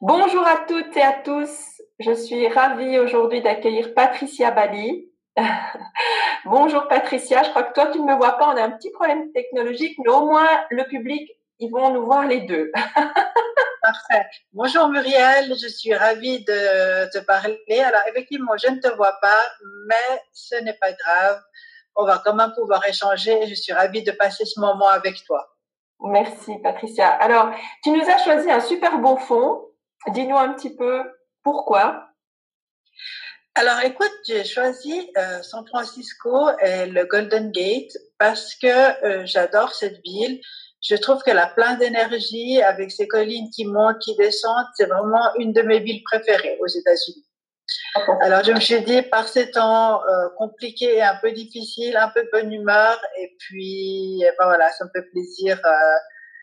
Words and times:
Bonjour 0.00 0.46
à 0.46 0.58
toutes 0.68 0.96
et 0.96 1.02
à 1.02 1.12
tous. 1.12 1.82
Je 1.98 2.12
suis 2.12 2.46
ravie 2.46 3.00
aujourd'hui 3.00 3.42
d'accueillir 3.42 3.94
Patricia 3.94 4.52
Bali. 4.52 5.10
Bonjour 6.44 6.86
Patricia, 6.86 7.42
je 7.42 7.50
crois 7.50 7.64
que 7.64 7.72
toi 7.72 7.86
tu 7.88 7.98
ne 7.98 8.04
me 8.04 8.14
vois 8.14 8.38
pas, 8.38 8.46
on 8.46 8.56
a 8.56 8.62
un 8.62 8.70
petit 8.70 8.92
problème 8.92 9.32
technologique, 9.32 9.98
mais 9.98 10.12
au 10.12 10.26
moins 10.26 10.46
le 10.70 10.84
public, 10.84 11.28
ils 11.58 11.68
vont 11.68 11.92
nous 11.92 12.04
voir 12.04 12.24
les 12.28 12.42
deux. 12.42 12.70
Parfait. 13.82 14.24
Bonjour 14.52 14.86
Muriel, 14.86 15.52
je 15.60 15.66
suis 15.66 15.92
ravie 15.92 16.44
de 16.44 17.10
te 17.10 17.18
parler. 17.18 17.58
Alors 17.80 18.02
effectivement, 18.08 18.52
je 18.56 18.70
ne 18.70 18.78
te 18.78 18.94
vois 18.94 19.18
pas, 19.20 19.42
mais 19.88 20.22
ce 20.32 20.54
n'est 20.62 20.78
pas 20.80 20.92
grave. 20.92 21.42
On 21.96 22.04
va 22.04 22.22
quand 22.24 22.34
même 22.34 22.52
pouvoir 22.54 22.86
échanger. 22.86 23.48
Je 23.48 23.54
suis 23.54 23.72
ravie 23.72 24.04
de 24.04 24.12
passer 24.12 24.44
ce 24.44 24.60
moment 24.60 24.90
avec 24.90 25.16
toi. 25.26 25.44
Merci 26.00 26.52
Patricia. 26.62 27.08
Alors, 27.08 27.50
tu 27.82 27.90
nous 27.90 28.08
as 28.08 28.18
choisi 28.18 28.48
un 28.48 28.60
super 28.60 28.98
beau 28.98 29.16
fond. 29.16 29.67
Dis-nous 30.12 30.36
un 30.36 30.52
petit 30.54 30.74
peu 30.74 31.02
pourquoi. 31.42 32.08
Alors, 33.54 33.80
écoute, 33.80 34.12
j'ai 34.26 34.44
choisi 34.44 35.10
euh, 35.16 35.42
San 35.42 35.66
Francisco 35.66 36.48
et 36.60 36.86
le 36.86 37.04
Golden 37.06 37.50
Gate 37.50 37.90
parce 38.18 38.54
que 38.54 39.04
euh, 39.04 39.26
j'adore 39.26 39.74
cette 39.74 40.00
ville. 40.04 40.40
Je 40.80 40.94
trouve 40.94 41.22
qu'elle 41.24 41.38
a 41.38 41.48
plein 41.48 41.74
d'énergie 41.74 42.62
avec 42.62 42.92
ses 42.92 43.08
collines 43.08 43.50
qui 43.50 43.64
montent, 43.64 43.98
qui 43.98 44.14
descendent. 44.16 44.66
C'est 44.76 44.86
vraiment 44.86 45.34
une 45.38 45.52
de 45.52 45.62
mes 45.62 45.80
villes 45.80 46.04
préférées 46.04 46.56
aux 46.60 46.68
États-Unis. 46.68 47.26
Alors, 48.22 48.44
je 48.44 48.52
me 48.52 48.60
suis 48.60 48.80
dit, 48.82 49.02
par 49.02 49.28
ces 49.28 49.50
temps 49.50 50.02
euh, 50.04 50.28
compliqués, 50.36 51.02
un 51.02 51.16
peu 51.20 51.32
difficiles, 51.32 51.96
un 51.96 52.08
peu 52.08 52.22
de 52.22 52.28
bonne 52.32 52.52
humeur, 52.52 52.98
et 53.20 53.34
puis, 53.38 54.22
ben 54.38 54.44
voilà, 54.44 54.70
ça 54.70 54.84
me 54.84 54.90
fait 54.94 55.06
plaisir 55.10 55.60
euh, 55.64 55.96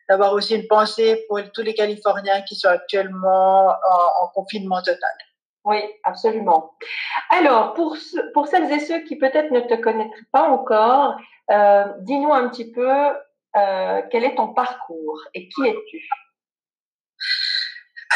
d'avoir 0.10 0.34
aussi 0.34 0.56
une 0.56 0.68
pensée 0.68 1.26
pour 1.28 1.40
tous 1.54 1.62
les 1.62 1.74
Californiens 1.74 2.42
qui 2.42 2.56
sont 2.56 2.70
actuellement 2.70 3.70
en, 3.70 4.28
confinement 4.34 4.82
total. 4.82 5.16
Oui, 5.64 5.80
absolument. 6.04 6.74
Alors, 7.32 7.74
pour, 7.74 7.98
pour 8.34 8.48
celles 8.48 8.72
et 8.72 8.80
ceux 8.80 9.00
qui 9.04 9.16
peut-être 9.16 9.52
ne 9.52 9.62
te 9.62 9.74
connaîtraient 9.74 10.28
pas 10.32 10.48
encore, 10.48 11.16
euh, 11.52 11.86
dis-nous 12.02 12.34
un 12.34 12.50
petit 12.50 12.72
peu 12.72 12.92
euh, 13.58 14.02
quel 14.12 14.24
est 14.24 14.36
ton 14.36 14.54
parcours 14.54 15.20
et 15.34 15.50
qui 15.50 15.66
es-tu? 15.66 16.08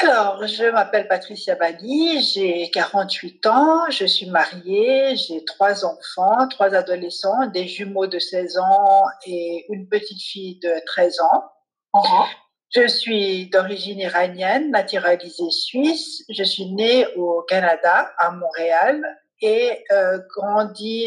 Alors, 0.01 0.47
je 0.47 0.69
m'appelle 0.69 1.07
Patricia 1.09 1.55
Bali, 1.55 2.21
j'ai 2.21 2.69
48 2.71 3.45
ans, 3.47 3.89
je 3.89 4.05
suis 4.05 4.29
mariée, 4.29 5.15
j'ai 5.17 5.43
trois 5.43 5.83
enfants, 5.83 6.47
trois 6.49 6.73
adolescents, 6.73 7.47
des 7.47 7.67
jumeaux 7.67 8.07
de 8.07 8.17
16 8.17 8.59
ans 8.59 9.03
et 9.25 9.65
une 9.67 9.89
petite 9.89 10.21
fille 10.21 10.57
de 10.59 10.71
13 10.85 11.19
ans. 11.19 11.43
Je 12.75 12.87
suis 12.87 13.49
d'origine 13.49 13.99
iranienne, 13.99 14.71
naturalisée 14.71 15.49
suisse. 15.49 16.23
Je 16.29 16.43
suis 16.43 16.71
née 16.73 17.07
au 17.15 17.41
Canada, 17.47 18.11
à 18.17 18.31
Montréal, 18.31 19.03
et 19.41 19.83
euh, 19.91 20.19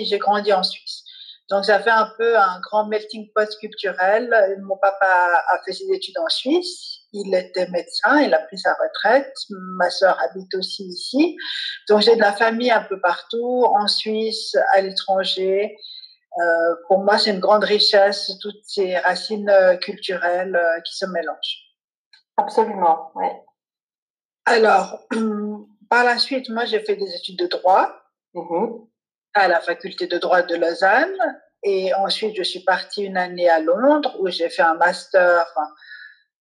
j'ai 0.04 0.18
grandi 0.18 0.52
en 0.52 0.62
Suisse. 0.62 1.04
Donc, 1.50 1.64
ça 1.64 1.80
fait 1.80 1.90
un 1.90 2.10
peu 2.18 2.36
un 2.38 2.60
grand 2.60 2.86
melting 2.86 3.30
pot 3.34 3.48
culturel. 3.60 4.34
Mon 4.62 4.76
papa 4.76 5.44
a 5.48 5.58
fait 5.64 5.72
ses 5.72 5.90
études 5.92 6.18
en 6.18 6.28
Suisse 6.28 7.02
il 7.12 7.34
était 7.34 7.68
médecin, 7.68 8.20
il 8.20 8.32
a 8.34 8.38
pris 8.40 8.58
sa 8.58 8.74
retraite. 8.74 9.34
Ma 9.50 9.90
sœur 9.90 10.18
habite 10.20 10.54
aussi 10.54 10.84
ici. 10.84 11.36
Donc 11.88 12.00
j'ai 12.00 12.16
de 12.16 12.20
la 12.20 12.32
famille 12.32 12.70
un 12.70 12.82
peu 12.82 13.00
partout, 13.00 13.64
en 13.64 13.86
Suisse, 13.86 14.56
à 14.74 14.80
l'étranger. 14.80 15.76
Euh, 16.40 16.74
pour 16.88 17.04
moi, 17.04 17.18
c'est 17.18 17.30
une 17.30 17.40
grande 17.40 17.64
richesse, 17.64 18.32
toutes 18.40 18.64
ces 18.64 18.96
racines 18.96 19.50
euh, 19.50 19.76
culturelles 19.76 20.56
euh, 20.56 20.80
qui 20.80 20.96
se 20.96 21.04
mélangent. 21.06 21.58
Absolument, 22.36 23.10
oui. 23.14 23.26
Alors, 24.46 25.06
par 25.90 26.04
la 26.04 26.18
suite, 26.18 26.48
moi, 26.48 26.64
j'ai 26.64 26.80
fait 26.80 26.96
des 26.96 27.14
études 27.14 27.38
de 27.38 27.46
droit 27.46 27.94
mm-hmm. 28.34 28.86
à 29.34 29.48
la 29.48 29.60
faculté 29.60 30.06
de 30.06 30.18
droit 30.18 30.42
de 30.42 30.56
Lausanne. 30.56 31.16
Et 31.64 31.94
ensuite, 31.94 32.34
je 32.36 32.42
suis 32.42 32.60
partie 32.60 33.04
une 33.04 33.18
année 33.18 33.48
à 33.48 33.60
Londres 33.60 34.16
où 34.18 34.28
j'ai 34.28 34.48
fait 34.48 34.62
un 34.62 34.74
master 34.74 35.46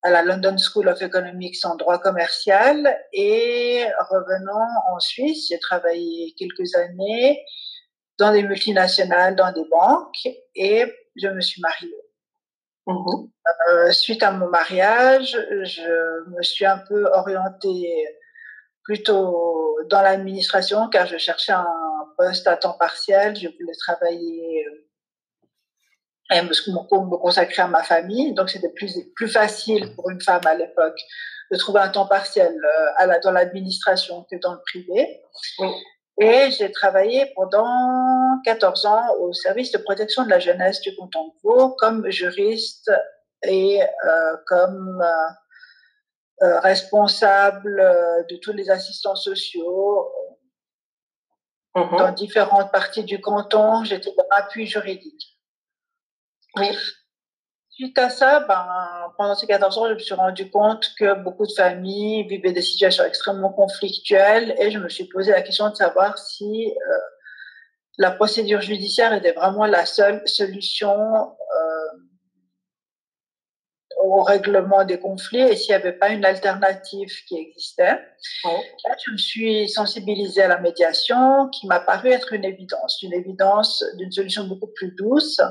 à 0.03 0.09
la 0.09 0.23
London 0.23 0.55
School 0.57 0.87
of 0.87 1.01
Economics 1.01 1.57
en 1.63 1.75
droit 1.75 1.99
commercial 1.99 2.97
et 3.13 3.85
revenant 4.09 4.67
en 4.91 4.99
Suisse, 4.99 5.49
j'ai 5.49 5.59
travaillé 5.59 6.33
quelques 6.39 6.73
années 6.75 7.43
dans 8.21 8.31
des 8.31 8.43
multinationales, 8.43 9.35
dans 9.35 9.51
des 9.51 9.65
banques 9.65 10.27
et 10.55 10.85
je 11.15 11.27
me 11.27 11.41
suis 11.41 11.61
mariée. 11.61 12.01
Mm-hmm. 12.87 13.29
Euh, 13.69 13.91
suite 13.91 14.23
à 14.23 14.31
mon 14.31 14.47
mariage, 14.47 15.31
je 15.63 16.29
me 16.29 16.41
suis 16.43 16.65
un 16.65 16.77
peu 16.77 17.05
orientée 17.13 18.07
plutôt 18.83 19.77
dans 19.89 20.01
l'administration 20.01 20.87
car 20.89 21.07
je 21.07 21.17
cherchais 21.17 21.51
un 21.51 21.67
poste 22.17 22.47
à 22.47 22.57
temps 22.57 22.77
partiel. 22.77 23.35
Je 23.35 23.47
voulais 23.47 23.77
travailler 23.79 24.65
et 26.31 26.41
me, 26.41 26.47
me 26.47 27.17
consacrer 27.17 27.61
à 27.61 27.67
ma 27.67 27.83
famille. 27.83 28.33
Donc, 28.33 28.49
c'était 28.49 28.69
plus, 28.69 28.97
plus 29.15 29.27
facile 29.27 29.93
pour 29.95 30.09
une 30.09 30.21
femme 30.21 30.45
à 30.45 30.55
l'époque 30.55 30.99
de 31.51 31.57
trouver 31.57 31.81
un 31.81 31.89
temps 31.89 32.07
partiel 32.07 32.53
euh, 32.53 32.85
à 32.97 33.05
la, 33.05 33.19
dans 33.19 33.31
l'administration 33.31 34.25
que 34.31 34.37
dans 34.37 34.53
le 34.53 34.59
privé. 34.65 35.21
Et 36.21 36.51
j'ai 36.51 36.71
travaillé 36.71 37.33
pendant 37.35 38.39
14 38.45 38.85
ans 38.85 39.15
au 39.21 39.33
service 39.33 39.71
de 39.71 39.79
protection 39.79 40.23
de 40.23 40.29
la 40.29 40.37
jeunesse 40.37 40.79
du 40.81 40.95
canton 40.95 41.29
de 41.29 41.33
Vaud 41.41 41.75
comme 41.79 42.07
juriste 42.11 42.91
et 43.41 43.81
euh, 43.81 44.37
comme 44.45 45.01
euh, 45.01 46.45
euh 46.45 46.59
responsable 46.59 47.77
de 48.29 48.35
tous 48.35 48.53
les 48.53 48.69
assistants 48.69 49.15
sociaux 49.15 50.11
dans 51.73 52.11
différentes 52.11 52.71
parties 52.71 53.03
du 53.03 53.19
canton. 53.19 53.83
J'étais 53.83 54.13
dans 54.15 54.25
l'appui 54.29 54.67
juridique. 54.67 55.39
Oui. 56.55 56.69
Suite 57.81 57.97
à 57.97 58.11
ça, 58.11 58.41
ben, 58.41 59.11
pendant 59.17 59.33
ces 59.33 59.47
14 59.47 59.75
ans, 59.79 59.87
je 59.89 59.93
me 59.95 59.99
suis 59.99 60.13
rendu 60.13 60.51
compte 60.51 60.91
que 60.99 61.15
beaucoup 61.15 61.47
de 61.47 61.51
familles 61.51 62.27
vivaient 62.27 62.51
des 62.51 62.61
situations 62.61 63.03
extrêmement 63.03 63.51
conflictuelles 63.51 64.53
et 64.59 64.69
je 64.69 64.77
me 64.77 64.87
suis 64.87 65.05
posé 65.05 65.31
la 65.31 65.41
question 65.41 65.67
de 65.67 65.73
savoir 65.73 66.19
si 66.19 66.69
euh, 66.69 66.97
la 67.97 68.11
procédure 68.11 68.61
judiciaire 68.61 69.13
était 69.13 69.31
vraiment 69.31 69.65
la 69.65 69.87
seule 69.87 70.21
solution 70.27 70.91
euh, 70.91 71.97
au 74.03 74.21
règlement 74.21 74.83
des 74.85 74.99
conflits 74.99 75.39
et 75.41 75.55
s'il 75.55 75.69
n'y 75.69 75.81
avait 75.81 75.93
pas 75.93 76.09
une 76.09 76.23
alternative 76.23 77.09
qui 77.27 77.35
existait. 77.35 77.99
Là, 78.43 78.95
je 79.03 79.11
me 79.11 79.17
suis 79.17 79.67
sensibilisée 79.67 80.43
à 80.43 80.47
la 80.47 80.59
médiation 80.59 81.49
qui 81.49 81.65
m'a 81.65 81.79
paru 81.79 82.09
être 82.09 82.31
une 82.33 82.45
évidence, 82.45 83.01
une 83.01 83.13
évidence 83.13 83.83
d'une 83.97 84.11
solution 84.11 84.43
beaucoup 84.43 84.69
plus 84.75 84.91
douce 84.91 85.41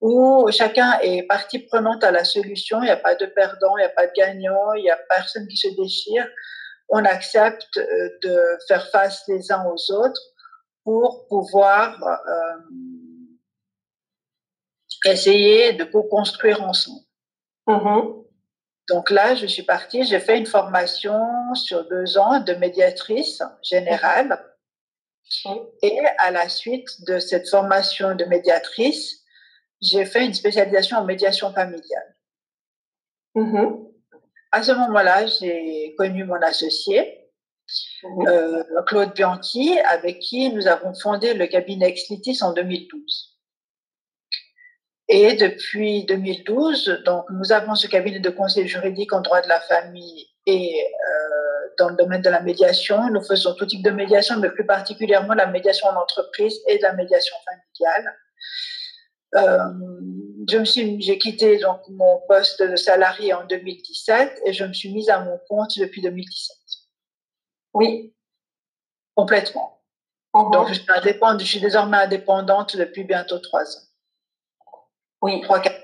où 0.00 0.46
chacun 0.50 0.98
est 1.00 1.22
partie 1.22 1.60
prenante 1.60 2.04
à 2.04 2.10
la 2.10 2.24
solution, 2.24 2.82
il 2.82 2.86
n'y 2.86 2.90
a 2.90 2.96
pas 2.96 3.14
de 3.14 3.26
perdant, 3.26 3.76
il 3.78 3.80
n'y 3.80 3.86
a 3.86 3.90
pas 3.90 4.06
de 4.06 4.12
gagnant, 4.14 4.72
il 4.74 4.82
n'y 4.82 4.90
a 4.90 4.98
personne 5.08 5.46
qui 5.48 5.56
se 5.56 5.68
déchire. 5.68 6.26
On 6.88 7.04
accepte 7.04 7.76
euh, 7.78 8.10
de 8.22 8.58
faire 8.68 8.86
face 8.90 9.22
les 9.28 9.50
uns 9.50 9.64
aux 9.64 9.92
autres 9.92 10.20
pour 10.84 11.26
pouvoir 11.28 11.98
euh, 12.02 12.58
essayer 15.06 15.72
de 15.72 15.84
co-construire 15.84 16.62
ensemble. 16.62 17.00
Mm-hmm. 17.66 18.24
Donc 18.90 19.10
là, 19.10 19.34
je 19.34 19.46
suis 19.46 19.62
partie, 19.62 20.04
j'ai 20.04 20.20
fait 20.20 20.36
une 20.36 20.46
formation 20.46 21.18
sur 21.54 21.88
deux 21.88 22.18
ans 22.18 22.40
de 22.40 22.52
médiatrice 22.54 23.42
générale. 23.62 24.44
Et 25.82 25.98
à 26.18 26.30
la 26.30 26.50
suite 26.50 26.88
de 27.06 27.18
cette 27.18 27.48
formation 27.48 28.14
de 28.14 28.24
médiatrice, 28.26 29.23
j'ai 29.84 30.04
fait 30.06 30.24
une 30.24 30.34
spécialisation 30.34 30.98
en 30.98 31.04
médiation 31.04 31.52
familiale. 31.52 32.16
Mm-hmm. 33.36 33.90
À 34.52 34.62
ce 34.62 34.72
moment-là, 34.72 35.26
j'ai 35.26 35.94
connu 35.98 36.24
mon 36.24 36.40
associé, 36.40 37.28
mm-hmm. 38.02 38.28
euh, 38.28 38.82
Claude 38.86 39.14
Bianchi, 39.14 39.78
avec 39.80 40.20
qui 40.20 40.50
nous 40.52 40.66
avons 40.66 40.94
fondé 40.94 41.34
le 41.34 41.46
cabinet 41.46 41.88
Exlitis 41.88 42.42
en 42.42 42.52
2012. 42.52 43.34
Et 45.08 45.34
depuis 45.34 46.04
2012, 46.06 47.02
donc, 47.04 47.26
nous 47.30 47.52
avons 47.52 47.74
ce 47.74 47.86
cabinet 47.86 48.20
de 48.20 48.30
conseil 48.30 48.66
juridique 48.66 49.12
en 49.12 49.20
droit 49.20 49.42
de 49.42 49.48
la 49.48 49.60
famille 49.60 50.28
et 50.46 50.80
euh, 50.82 51.68
dans 51.78 51.90
le 51.90 51.96
domaine 51.96 52.22
de 52.22 52.30
la 52.30 52.40
médiation. 52.40 53.10
Nous 53.10 53.22
faisons 53.22 53.54
tout 53.54 53.66
type 53.66 53.82
de 53.82 53.90
médiation, 53.90 54.38
mais 54.38 54.48
plus 54.48 54.64
particulièrement 54.64 55.34
la 55.34 55.46
médiation 55.46 55.88
en 55.88 55.96
entreprise 55.96 56.58
et 56.68 56.78
la 56.78 56.94
médiation 56.94 57.36
familiale. 57.44 58.14
Euh, 59.36 59.58
je 60.48 60.58
me 60.58 60.64
suis, 60.64 61.00
j'ai 61.00 61.18
quitté 61.18 61.58
donc 61.58 61.80
mon 61.88 62.20
poste 62.28 62.62
de 62.62 62.76
salarié 62.76 63.32
en 63.32 63.44
2017 63.44 64.42
et 64.44 64.52
je 64.52 64.64
me 64.64 64.72
suis 64.72 64.92
mise 64.92 65.08
à 65.10 65.20
mon 65.20 65.38
compte 65.48 65.78
depuis 65.78 66.02
2017. 66.02 66.56
Oui. 67.74 68.14
Complètement. 69.14 69.80
Donc 70.34 70.68
je 70.68 70.74
suis 70.74 70.90
indépendante, 70.90 71.40
je 71.40 71.46
suis 71.46 71.60
désormais 71.60 71.98
indépendante 71.98 72.76
depuis 72.76 73.04
bientôt 73.04 73.38
trois 73.38 73.62
ans. 73.62 73.82
Oui. 75.22 75.40
Trois, 75.40 75.60
quatre. 75.60 75.80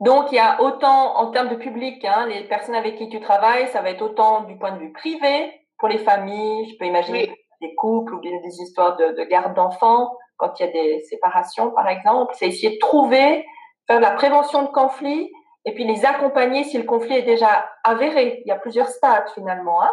Donc, 0.00 0.30
il 0.30 0.36
y 0.36 0.38
a 0.38 0.60
autant 0.60 1.16
en 1.16 1.30
termes 1.30 1.48
de 1.48 1.56
public, 1.56 2.04
hein, 2.04 2.26
les 2.26 2.44
personnes 2.44 2.74
avec 2.74 2.96
qui 2.98 3.08
tu 3.08 3.20
travailles, 3.20 3.66
ça 3.68 3.80
va 3.80 3.90
être 3.90 4.02
autant 4.02 4.44
du 4.44 4.58
point 4.58 4.72
de 4.72 4.78
vue 4.78 4.92
privé 4.92 5.52
pour 5.78 5.88
les 5.88 5.98
familles. 5.98 6.70
Je 6.70 6.76
peux 6.78 6.84
imaginer 6.84 7.34
des 7.60 7.74
couples 7.76 8.14
ou 8.14 8.20
bien 8.20 8.38
des 8.42 8.60
histoires 8.60 8.96
de, 8.96 9.16
de 9.16 9.24
garde 9.24 9.54
d'enfants 9.54 10.16
quand 10.36 10.58
il 10.58 10.66
y 10.66 10.68
a 10.68 10.72
des 10.72 11.00
séparations, 11.00 11.70
par 11.70 11.88
exemple. 11.88 12.34
C'est 12.38 12.48
essayer 12.48 12.74
de 12.74 12.78
trouver, 12.78 13.44
faire 13.86 13.98
de 13.98 14.02
la 14.02 14.12
prévention 14.12 14.62
de 14.62 14.68
conflits 14.68 15.30
et 15.64 15.74
puis 15.74 15.84
les 15.84 16.04
accompagner 16.04 16.64
si 16.64 16.78
le 16.78 16.84
conflit 16.84 17.16
est 17.16 17.22
déjà 17.22 17.68
avéré. 17.84 18.42
Il 18.44 18.48
y 18.48 18.52
a 18.52 18.58
plusieurs 18.58 18.88
stades 18.88 19.28
finalement. 19.34 19.82
Hein 19.82 19.92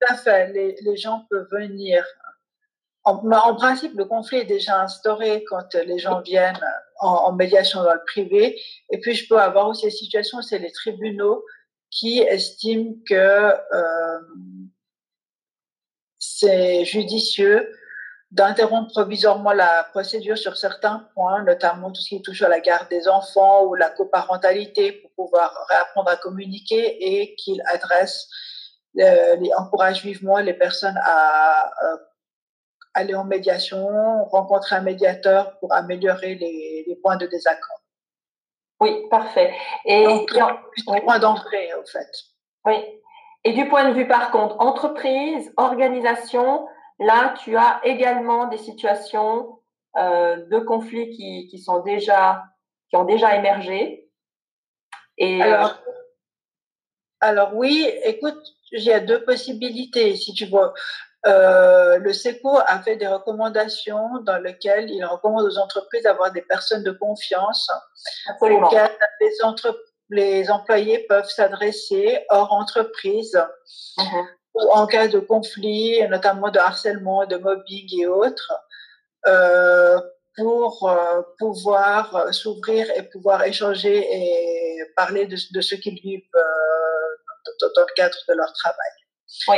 Tout 0.00 0.14
à 0.14 0.16
fait. 0.16 0.52
Les, 0.52 0.76
les 0.80 0.96
gens 0.96 1.26
peuvent 1.30 1.48
venir. 1.50 2.04
En, 3.04 3.22
en, 3.30 3.54
principe, 3.54 3.92
le 3.96 4.06
conflit 4.06 4.38
est 4.38 4.44
déjà 4.44 4.80
instauré 4.80 5.44
quand 5.48 5.74
les 5.74 5.98
gens 5.98 6.20
viennent 6.22 6.60
en, 7.00 7.08
en, 7.08 7.32
médiation 7.32 7.82
dans 7.82 7.92
le 7.92 8.02
privé. 8.06 8.58
Et 8.90 8.98
puis, 8.98 9.14
je 9.14 9.28
peux 9.28 9.38
avoir 9.38 9.68
aussi 9.68 9.86
des 9.86 9.90
situations, 9.90 10.40
c'est 10.40 10.58
les 10.58 10.72
tribunaux 10.72 11.44
qui 11.90 12.20
estiment 12.20 12.94
que 13.06 13.14
euh, 13.14 14.20
c'est 16.18 16.84
judicieux 16.84 17.70
d'interrompre 18.34 18.90
provisoirement 18.90 19.52
la 19.52 19.84
procédure 19.92 20.36
sur 20.36 20.56
certains 20.56 21.08
points, 21.14 21.44
notamment 21.44 21.92
tout 21.92 22.00
ce 22.00 22.08
qui 22.08 22.20
touche 22.20 22.42
à 22.42 22.48
la 22.48 22.58
garde 22.58 22.88
des 22.88 23.06
enfants 23.06 23.64
ou 23.64 23.76
la 23.76 23.90
coparentalité 23.90 24.90
pour 24.90 25.10
pouvoir 25.12 25.54
réapprendre 25.68 26.10
à 26.10 26.16
communiquer 26.16 26.96
et 27.00 27.36
qu'il 27.36 27.62
adresse, 27.72 28.28
euh, 28.98 29.36
les, 29.36 29.54
encourage 29.54 30.02
vivement 30.02 30.38
les 30.38 30.52
personnes 30.54 30.98
à 31.04 31.70
euh, 31.84 31.96
aller 32.94 33.14
en 33.14 33.24
médiation, 33.24 34.24
rencontrer 34.24 34.74
un 34.74 34.82
médiateur 34.82 35.56
pour 35.60 35.72
améliorer 35.72 36.34
les, 36.34 36.84
les 36.88 36.96
points 36.96 37.16
de 37.16 37.26
désaccord. 37.26 37.82
Oui, 38.80 39.08
parfait. 39.10 39.54
Et 39.84 40.04
Donc, 40.04 40.36
point 41.04 41.20
d'entrée, 41.20 41.72
au 41.74 41.86
fait. 41.86 42.10
Oui. 42.64 42.74
Et 43.44 43.52
du 43.52 43.68
point 43.68 43.88
de 43.88 43.94
vue, 43.94 44.08
par 44.08 44.32
contre, 44.32 44.56
entreprise, 44.58 45.52
organisation, 45.56 46.66
Là, 46.98 47.34
tu 47.42 47.56
as 47.56 47.80
également 47.84 48.46
des 48.46 48.58
situations 48.58 49.58
euh, 49.96 50.36
de 50.46 50.58
conflits 50.60 51.10
qui, 51.10 51.48
qui, 51.48 51.58
sont 51.58 51.80
déjà, 51.80 52.44
qui 52.88 52.96
ont 52.96 53.04
déjà 53.04 53.36
émergé. 53.36 54.08
Et 55.18 55.42
euh, 55.42 55.44
alors, 55.44 55.78
alors 57.20 57.54
oui, 57.54 57.90
écoute, 58.04 58.40
il 58.72 58.82
y 58.82 58.92
a 58.92 59.00
deux 59.00 59.24
possibilités. 59.24 60.16
Si 60.16 60.32
tu 60.34 60.46
vois, 60.46 60.72
euh, 61.26 61.98
le 61.98 62.12
SECO 62.12 62.58
a 62.66 62.80
fait 62.80 62.96
des 62.96 63.06
recommandations 63.06 64.20
dans 64.22 64.38
lesquelles 64.38 64.90
il 64.90 65.04
recommande 65.04 65.46
aux 65.46 65.58
entreprises 65.58 66.02
d'avoir 66.02 66.32
des 66.32 66.42
personnes 66.42 66.84
de 66.84 66.92
confiance 66.92 67.70
Absolument. 68.28 68.68
auxquelles 68.68 68.90
les, 70.10 70.50
employés 70.50 71.06
peuvent 71.08 71.28
s'adresser 71.28 72.24
hors 72.30 72.52
entreprise. 72.52 73.36
-huh 73.96 74.26
en 74.54 74.86
cas 74.86 75.08
de 75.08 75.18
conflit, 75.18 76.06
notamment 76.08 76.50
de 76.50 76.58
harcèlement, 76.58 77.26
de 77.26 77.36
mobbing 77.36 77.88
et 78.00 78.06
autres, 78.06 78.52
euh, 79.26 80.00
pour 80.36 80.88
euh, 80.88 81.22
pouvoir 81.38 82.14
euh, 82.16 82.32
s'ouvrir 82.32 82.90
et 82.96 83.02
pouvoir 83.04 83.44
échanger 83.44 83.96
et 83.96 84.82
parler 84.96 85.26
de, 85.26 85.36
de 85.52 85.60
ce 85.60 85.74
qu'ils 85.74 86.00
vivent 86.00 86.22
euh, 86.34 87.60
dans 87.60 87.82
le 87.82 87.94
cadre 87.94 88.16
de 88.28 88.34
leur 88.34 88.52
travail. 88.52 88.90
Oui. 89.48 89.56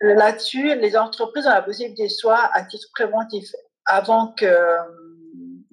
Là-dessus, 0.00 0.76
les 0.76 0.96
entreprises 0.96 1.46
ont 1.46 1.50
la 1.50 1.62
possibilité, 1.62 2.08
soit 2.08 2.50
à 2.52 2.62
titre 2.64 2.88
préventif, 2.94 3.50
avant 3.86 4.32
qu'il 4.32 4.48
euh, 4.48 4.78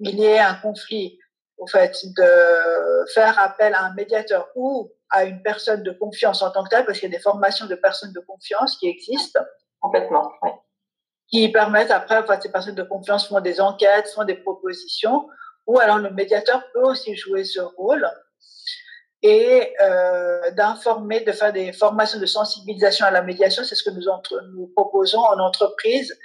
y 0.00 0.24
ait 0.24 0.38
un 0.38 0.54
conflit, 0.54 1.18
au 1.58 1.66
fait, 1.66 1.96
de 2.04 3.04
faire 3.14 3.38
appel 3.38 3.74
à 3.74 3.84
un 3.84 3.94
médiateur 3.94 4.48
ou 4.54 4.92
à 5.10 5.24
une 5.24 5.42
personne 5.42 5.82
de 5.82 5.92
confiance 5.92 6.42
en 6.42 6.50
tant 6.50 6.64
que 6.64 6.70
telle, 6.70 6.84
parce 6.84 6.98
qu'il 6.98 7.10
y 7.10 7.14
a 7.14 7.16
des 7.16 7.22
formations 7.22 7.66
de 7.66 7.74
personnes 7.74 8.12
de 8.12 8.20
confiance 8.20 8.76
qui 8.76 8.88
existent. 8.88 9.40
Complètement, 9.80 10.32
oui. 10.42 10.50
Qui 11.28 11.48
permettent 11.50 11.90
après, 11.90 12.18
enfin, 12.18 12.40
ces 12.40 12.50
personnes 12.50 12.74
de 12.74 12.82
confiance 12.82 13.28
font 13.28 13.40
des 13.40 13.60
enquêtes, 13.60 14.08
font 14.14 14.24
des 14.24 14.36
propositions, 14.36 15.28
ou 15.66 15.78
alors 15.78 15.98
le 15.98 16.10
médiateur 16.10 16.62
peut 16.72 16.82
aussi 16.82 17.16
jouer 17.16 17.44
ce 17.44 17.60
rôle 17.60 18.08
et 19.22 19.74
euh, 19.80 20.50
d'informer, 20.52 21.20
de 21.20 21.32
faire 21.32 21.52
des 21.52 21.72
formations 21.72 22.20
de 22.20 22.26
sensibilisation 22.26 23.06
à 23.06 23.10
la 23.10 23.22
médiation. 23.22 23.64
C'est 23.64 23.74
ce 23.74 23.82
que 23.82 23.90
nous, 23.90 24.08
entre, 24.08 24.40
nous 24.54 24.68
proposons 24.76 25.20
en 25.20 25.38
entreprise 25.40 26.16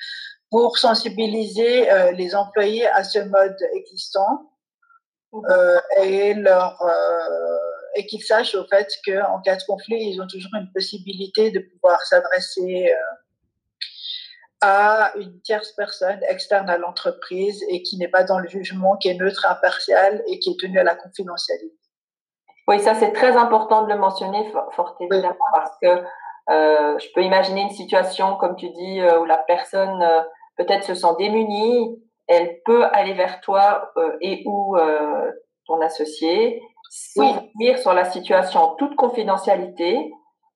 pour 0.51 0.77
sensibiliser 0.77 1.91
euh, 1.91 2.11
les 2.11 2.35
employés 2.35 2.85
à 2.87 3.03
ce 3.03 3.19
mode 3.19 3.57
existant 3.73 4.51
euh, 5.49 5.79
et 6.03 6.33
leur 6.33 6.77
et 7.95 8.05
qu'ils 8.05 8.23
sachent 8.23 8.55
au 8.55 8.65
fait 8.65 8.87
qu'en 9.05 9.41
cas 9.41 9.55
de 9.55 9.63
conflit, 9.67 9.97
ils 9.99 10.21
ont 10.21 10.27
toujours 10.27 10.51
une 10.55 10.71
possibilité 10.73 11.51
de 11.51 11.59
pouvoir 11.59 12.01
s'adresser 12.01 12.91
euh, 12.91 13.15
à 14.61 15.11
une 15.17 15.41
tierce 15.41 15.71
personne 15.71 16.19
externe 16.29 16.69
à 16.69 16.77
l'entreprise 16.77 17.63
et 17.69 17.81
qui 17.81 17.97
n'est 17.97 18.07
pas 18.07 18.23
dans 18.23 18.39
le 18.39 18.47
jugement, 18.47 18.95
qui 18.97 19.09
est 19.09 19.15
neutre, 19.15 19.45
impartial 19.49 20.23
et 20.27 20.39
qui 20.39 20.51
est 20.51 20.59
tenu 20.59 20.79
à 20.79 20.83
la 20.83 20.95
confidentialité. 20.95 21.75
Oui, 22.67 22.79
ça 22.79 22.93
c'est 22.95 23.11
très 23.11 23.35
important 23.35 23.83
de 23.83 23.91
le 23.91 23.97
mentionner 23.97 24.49
fort 24.51 24.95
évidemment 24.99 25.29
oui. 25.29 25.51
parce 25.53 25.77
que 25.81 26.05
euh, 26.49 26.97
je 26.99 27.07
peux 27.13 27.21
imaginer 27.21 27.61
une 27.61 27.69
situation, 27.69 28.35
comme 28.35 28.55
tu 28.55 28.69
dis, 28.69 28.99
euh, 28.99 29.19
où 29.21 29.25
la 29.25 29.37
personne 29.37 30.01
euh, 30.01 30.21
peut-être 30.57 30.83
se 30.83 30.95
sent 30.95 31.15
démunie, 31.17 32.01
elle 32.27 32.59
peut 32.65 32.85
aller 32.85 33.13
vers 33.13 33.41
toi 33.41 33.91
euh, 33.97 34.17
et 34.21 34.43
ou 34.45 34.77
ton 35.67 35.79
associé 35.81 36.61
s'ouvrir 36.91 37.41
oui. 37.55 37.77
sur 37.79 37.93
la 37.93 38.03
situation 38.03 38.59
en 38.59 38.75
toute 38.75 38.97
confidentialité 38.97 40.11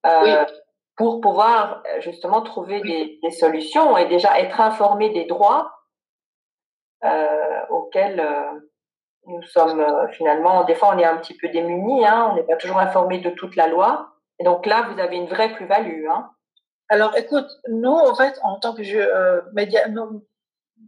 euh, 0.05 0.21
oui. 0.23 0.53
pour 0.97 1.21
pouvoir 1.21 1.81
euh, 1.87 2.01
justement 2.01 2.41
trouver 2.41 2.81
oui. 2.83 2.91
des, 2.91 3.19
des, 3.23 3.31
solutions 3.31 3.97
et 3.97 4.07
déjà 4.07 4.37
être 4.41 4.59
informé 4.59 5.11
des 5.11 5.23
droits 5.25 5.71
euh, 7.05 7.65
auxquels 7.69 8.19
euh, 8.19 8.59
nous 9.27 9.41
sommes 9.43 9.83
finalement, 10.11 10.65
des 10.65 10.75
fois 10.75 10.93
on 10.93 10.99
est 10.99 11.05
un 11.05 11.17
petit 11.17 11.35
peu 11.35 11.47
démunis, 11.47 12.05
hein, 12.05 12.27
on 12.31 12.35
n'est 12.35 12.43
pas 12.43 12.57
toujours 12.57 12.79
informé 12.79 13.19
de 13.19 13.29
toute 13.29 13.55
la 13.55 13.67
loi. 13.67 14.11
Et 14.37 14.43
donc 14.43 14.65
là, 14.65 14.89
vous 14.91 14.99
avez 14.99 15.15
une 15.15 15.27
vraie 15.27 15.53
plus-value. 15.53 16.07
Hein. 16.09 16.29
Alors 16.89 17.15
écoute, 17.15 17.47
nous, 17.69 17.95
en 17.95 18.13
fait, 18.13 18.37
en 18.43 18.59
tant 18.59 18.75
que 18.75 18.83
je, 18.83 18.99
média, 19.53 19.87
nous, 19.87 20.27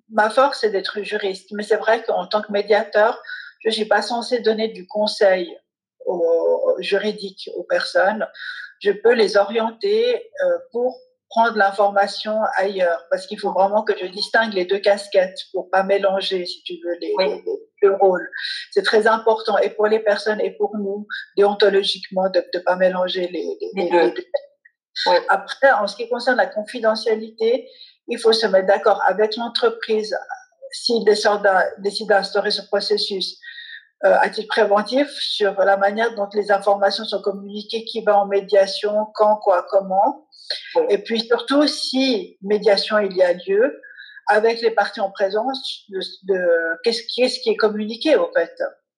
ma 0.09 0.29
force, 0.29 0.59
c'est 0.59 0.69
d'être 0.69 1.01
juriste. 1.01 1.51
Mais 1.53 1.63
c'est 1.63 1.77
vrai 1.77 2.03
qu'en 2.03 2.27
tant 2.27 2.43
que 2.43 2.51
médiateur, 2.51 3.19
je 3.59 3.69
ne 3.69 3.73
suis 3.73 3.85
pas 3.85 4.01
censée 4.01 4.39
donner 4.39 4.69
du 4.69 4.87
conseil 4.87 5.57
juridique 6.79 7.49
aux 7.55 7.63
personnes. 7.63 8.27
Je 8.79 8.91
peux 8.91 9.13
les 9.13 9.37
orienter 9.37 10.15
euh, 10.15 10.57
pour 10.71 10.97
prendre 11.29 11.57
l'information 11.57 12.39
ailleurs, 12.55 13.05
parce 13.09 13.27
qu'il 13.27 13.39
faut 13.39 13.51
vraiment 13.51 13.83
que 13.83 13.93
je 13.99 14.05
distingue 14.05 14.53
les 14.53 14.63
deux 14.63 14.79
casquettes 14.79 15.39
pour 15.51 15.69
pas 15.69 15.83
mélanger, 15.83 16.45
si 16.45 16.63
tu 16.63 16.75
veux, 16.85 16.93
les, 17.01 17.13
oui. 17.17 17.43
les, 17.45 17.89
les 17.89 17.95
rôles. 17.95 18.29
C'est 18.71 18.83
très 18.83 19.07
important, 19.07 19.57
et 19.57 19.71
pour 19.71 19.87
les 19.87 19.99
personnes 19.99 20.39
et 20.39 20.51
pour 20.51 20.77
nous, 20.77 21.05
déontologiquement, 21.35 22.29
de 22.29 22.41
ne 22.53 22.59
pas 22.59 22.77
mélanger 22.77 23.27
les, 23.27 23.45
les 23.75 23.89
deux. 23.89 24.11
deux. 24.11 24.25
Oui. 25.07 25.17
Après, 25.27 25.71
en 25.71 25.85
ce 25.85 25.97
qui 25.97 26.07
concerne 26.07 26.37
la 26.37 26.47
confidentialité, 26.47 27.67
il 28.07 28.17
faut 28.19 28.31
se 28.31 28.47
mettre 28.47 28.67
d'accord 28.67 29.01
avec 29.05 29.35
l'entreprise 29.35 30.17
s'il 30.71 31.03
décide 31.03 32.07
d'instaurer 32.07 32.51
ce 32.51 32.61
processus 32.61 33.37
euh, 34.05 34.15
à 34.19 34.29
titre 34.29 34.47
préventif 34.47 35.09
sur 35.19 35.53
la 35.53 35.77
manière 35.77 36.13
dont 36.15 36.29
les 36.33 36.51
informations 36.51 37.05
sont 37.05 37.21
communiquées, 37.21 37.83
qui 37.85 38.01
va 38.01 38.19
en 38.19 38.27
médiation, 38.27 39.07
quand, 39.15 39.37
quoi, 39.37 39.65
comment. 39.69 40.27
Et 40.89 40.99
puis 40.99 41.21
surtout, 41.21 41.65
si 41.67 42.37
médiation 42.41 42.99
il 42.99 43.15
y 43.15 43.23
a 43.23 43.33
lieu, 43.33 43.81
avec 44.27 44.61
les 44.61 44.71
parties 44.71 44.99
en 44.99 45.09
présence, 45.09 45.85
de, 45.89 45.99
de 46.23 46.39
qu'est-ce 46.83 47.03
qui, 47.03 47.23
est, 47.23 47.41
qui 47.41 47.49
est 47.49 47.55
communiqué 47.55 48.15
au 48.17 48.29
fait 48.33 48.53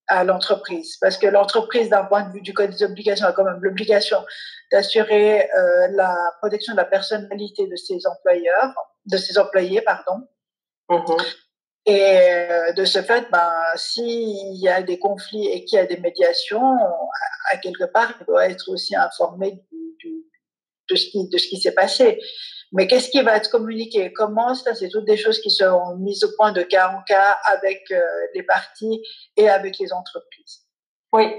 à 0.08 0.24
l'entreprise. 0.24 0.98
Parce 1.00 1.18
que 1.18 1.27
l'entreprise, 1.27 1.89
d'un 1.89 2.03
point 2.03 2.24
de 2.24 2.34
vue 2.34 2.41
du 2.41 2.53
code 2.53 2.72
des 2.72 2.84
obligations, 2.84 3.27
a 3.27 3.32
quand 3.32 3.44
même 3.44 3.60
l'obligation 3.62 4.18
d'assurer 4.72 5.50
euh, 5.58 5.88
la 5.91 6.15
protection 6.39 6.74
de 6.74 6.77
la 6.77 6.86
personnalité 6.86 7.68
de 7.68 7.75
ses 7.75 8.06
employeurs, 8.08 8.74
de 9.06 9.18
ses 9.18 9.38
employés, 9.38 9.82
pardon. 9.82 10.27
Mm 10.89 10.96
-hmm. 10.96 11.49
Et 11.89 12.03
euh, 12.03 12.72
de 12.74 12.86
ce 12.86 13.01
fait, 13.01 13.27
ben, 13.31 13.51
s'il 13.75 14.62
y 14.62 14.69
a 14.69 14.84
des 14.84 15.00
conflits 15.00 15.48
et 15.48 15.65
qu'il 15.65 15.77
y 15.77 15.79
a 15.79 15.88
des 15.88 15.98
médiations, 15.98 16.75
à, 17.51 17.58
quelque 17.58 17.86
part, 17.86 18.13
il 18.19 18.25
doit 18.27 18.48
être 18.48 18.69
aussi 18.69 18.96
informé 18.96 19.53
du, 19.72 19.96
du, 19.98 20.24
de 20.88 20.96
ce 20.96 21.10
qui, 21.10 21.27
de 21.27 21.38
ce 21.39 21.48
qui 21.48 21.60
s'est 21.60 21.74
passé. 21.74 22.19
Mais 22.74 22.86
qu'est-ce 22.86 23.10
qui 23.10 23.19
va 23.24 23.38
être 23.38 23.50
communiqué? 23.50 24.13
Comment 24.13 24.53
ça? 24.53 24.75
C'est 24.75 24.89
toutes 24.89 25.05
des 25.05 25.17
choses 25.17 25.41
qui 25.41 25.50
seront 25.50 25.96
mises 25.96 26.24
au 26.24 26.29
point 26.38 26.51
de 26.51 26.62
cas 26.62 26.89
en 26.96 27.01
cas 27.01 27.39
avec 27.46 27.81
euh, 27.89 28.00
les 28.36 28.43
parties 28.43 29.01
et 29.36 29.50
avec 29.50 29.79
les 29.79 29.91
entreprises. 29.91 30.67
Oui. 31.12 31.34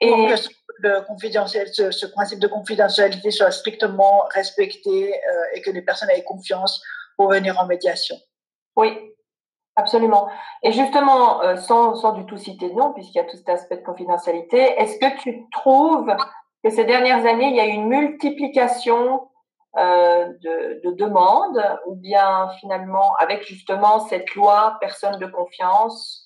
Et 0.00 0.08
Pour 0.08 0.28
que 0.28 0.34
le 0.78 1.00
confidentiel, 1.00 1.66
ce, 1.74 1.90
ce, 1.90 2.06
principe 2.06 2.38
de 2.38 2.46
confidentialité 2.46 3.32
soit 3.32 3.50
strictement 3.50 4.22
respecté 4.32 5.12
euh, 5.12 5.42
et 5.54 5.62
que 5.62 5.70
les 5.72 5.82
personnes 5.82 6.10
aient 6.10 6.22
confiance 6.22 6.80
pour 7.16 7.30
venir 7.30 7.58
en 7.58 7.66
médiation. 7.66 8.14
Oui, 8.76 8.96
Absolument. 9.78 10.28
Et 10.64 10.72
justement, 10.72 11.40
euh, 11.42 11.54
sans, 11.54 11.94
sans 11.94 12.10
du 12.12 12.26
tout 12.26 12.36
citer 12.36 12.68
de 12.68 12.74
nom, 12.74 12.92
puisqu'il 12.92 13.18
y 13.18 13.20
a 13.20 13.24
tout 13.24 13.36
cet 13.36 13.48
aspect 13.48 13.76
de 13.76 13.84
confidentialité, 13.84 14.58
est-ce 14.58 14.98
que 14.98 15.20
tu 15.20 15.48
trouves 15.52 16.12
que 16.64 16.70
ces 16.70 16.84
dernières 16.84 17.24
années, 17.24 17.46
il 17.46 17.54
y 17.54 17.60
a 17.60 17.66
eu 17.66 17.74
une 17.74 17.86
multiplication 17.86 19.28
euh, 19.76 20.26
de, 20.42 20.80
de, 20.82 20.96
demandes, 20.96 21.62
ou 21.86 21.94
bien 21.94 22.50
finalement, 22.58 23.14
avec 23.20 23.46
justement 23.46 24.00
cette 24.08 24.34
loi 24.34 24.78
personne 24.80 25.16
de 25.20 25.26
confiance, 25.26 26.24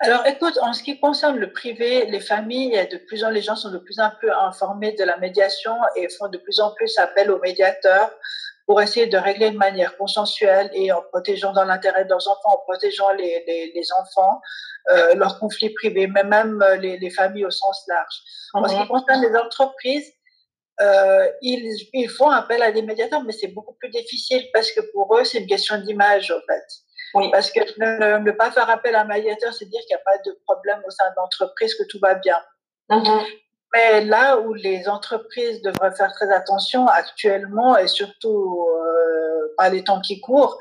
alors, 0.00 0.24
écoute, 0.26 0.56
en 0.62 0.74
ce 0.74 0.84
qui 0.84 1.00
concerne 1.00 1.38
le 1.38 1.50
privé, 1.50 2.06
les 2.06 2.20
familles, 2.20 2.86
de 2.92 2.98
plus 2.98 3.24
en 3.24 3.30
les 3.30 3.42
gens 3.42 3.56
sont 3.56 3.72
de 3.72 3.78
plus 3.78 3.98
en 3.98 4.10
plus 4.20 4.30
informés 4.30 4.92
de 4.92 5.02
la 5.02 5.16
médiation 5.16 5.74
et 5.96 6.08
font 6.08 6.28
de 6.28 6.38
plus 6.38 6.60
en 6.60 6.72
plus 6.74 6.96
appel 6.98 7.32
aux 7.32 7.40
médiateurs 7.40 8.10
pour 8.68 8.82
essayer 8.82 9.06
de 9.06 9.16
régler 9.16 9.50
de 9.50 9.56
manière 9.56 9.96
consensuelle 9.96 10.68
et 10.74 10.92
en 10.92 11.00
protégeant 11.10 11.54
dans 11.54 11.64
l'intérêt 11.64 12.04
de 12.04 12.10
leurs 12.10 12.28
enfants, 12.28 12.50
en 12.50 12.58
protégeant 12.58 13.10
les, 13.12 13.42
les, 13.46 13.72
les 13.74 13.92
enfants, 13.94 14.42
euh, 14.90 15.14
leurs 15.14 15.38
conflits 15.40 15.70
privés, 15.70 16.06
mais 16.06 16.22
même 16.22 16.60
euh, 16.60 16.76
les, 16.76 16.98
les, 16.98 17.08
familles 17.08 17.46
au 17.46 17.50
sens 17.50 17.82
large. 17.88 18.22
En 18.52 18.68
ce 18.68 18.76
qui 18.76 18.86
concerne 18.86 19.22
les 19.22 19.34
entreprises, 19.34 20.12
euh, 20.82 21.26
ils, 21.40 21.88
ils 21.94 22.10
font 22.10 22.28
appel 22.28 22.62
à 22.62 22.70
des 22.70 22.82
médiateurs, 22.82 23.22
mais 23.24 23.32
c'est 23.32 23.48
beaucoup 23.48 23.72
plus 23.80 23.88
difficile 23.88 24.44
parce 24.52 24.70
que 24.70 24.80
pour 24.92 25.16
eux, 25.16 25.24
c'est 25.24 25.38
une 25.38 25.46
question 25.46 25.78
d'image, 25.78 26.30
en 26.30 26.40
fait. 26.46 26.66
Oui. 27.14 27.30
Parce 27.32 27.50
que 27.50 27.60
ne, 27.60 28.18
ne, 28.18 28.30
pas 28.32 28.50
faire 28.50 28.68
appel 28.68 28.94
à 28.94 29.00
un 29.00 29.04
médiateur, 29.04 29.54
c'est 29.54 29.64
dire 29.64 29.80
qu'il 29.80 29.96
n'y 29.96 30.00
a 30.02 30.04
pas 30.04 30.18
de 30.26 30.38
problème 30.44 30.82
au 30.86 30.90
sein 30.90 31.08
de 31.08 31.14
l'entreprise, 31.16 31.74
que 31.74 31.84
tout 31.84 31.98
va 32.02 32.16
bien. 32.16 32.36
Mm-hmm. 32.90 33.24
Mais 33.74 34.04
là 34.04 34.38
où 34.38 34.54
les 34.54 34.88
entreprises 34.88 35.60
devraient 35.62 35.94
faire 35.94 36.12
très 36.12 36.32
attention 36.32 36.86
actuellement, 36.86 37.76
et 37.76 37.86
surtout 37.86 38.66
euh, 38.66 39.54
par 39.56 39.70
les 39.70 39.84
temps 39.84 40.00
qui 40.00 40.20
courent, 40.20 40.58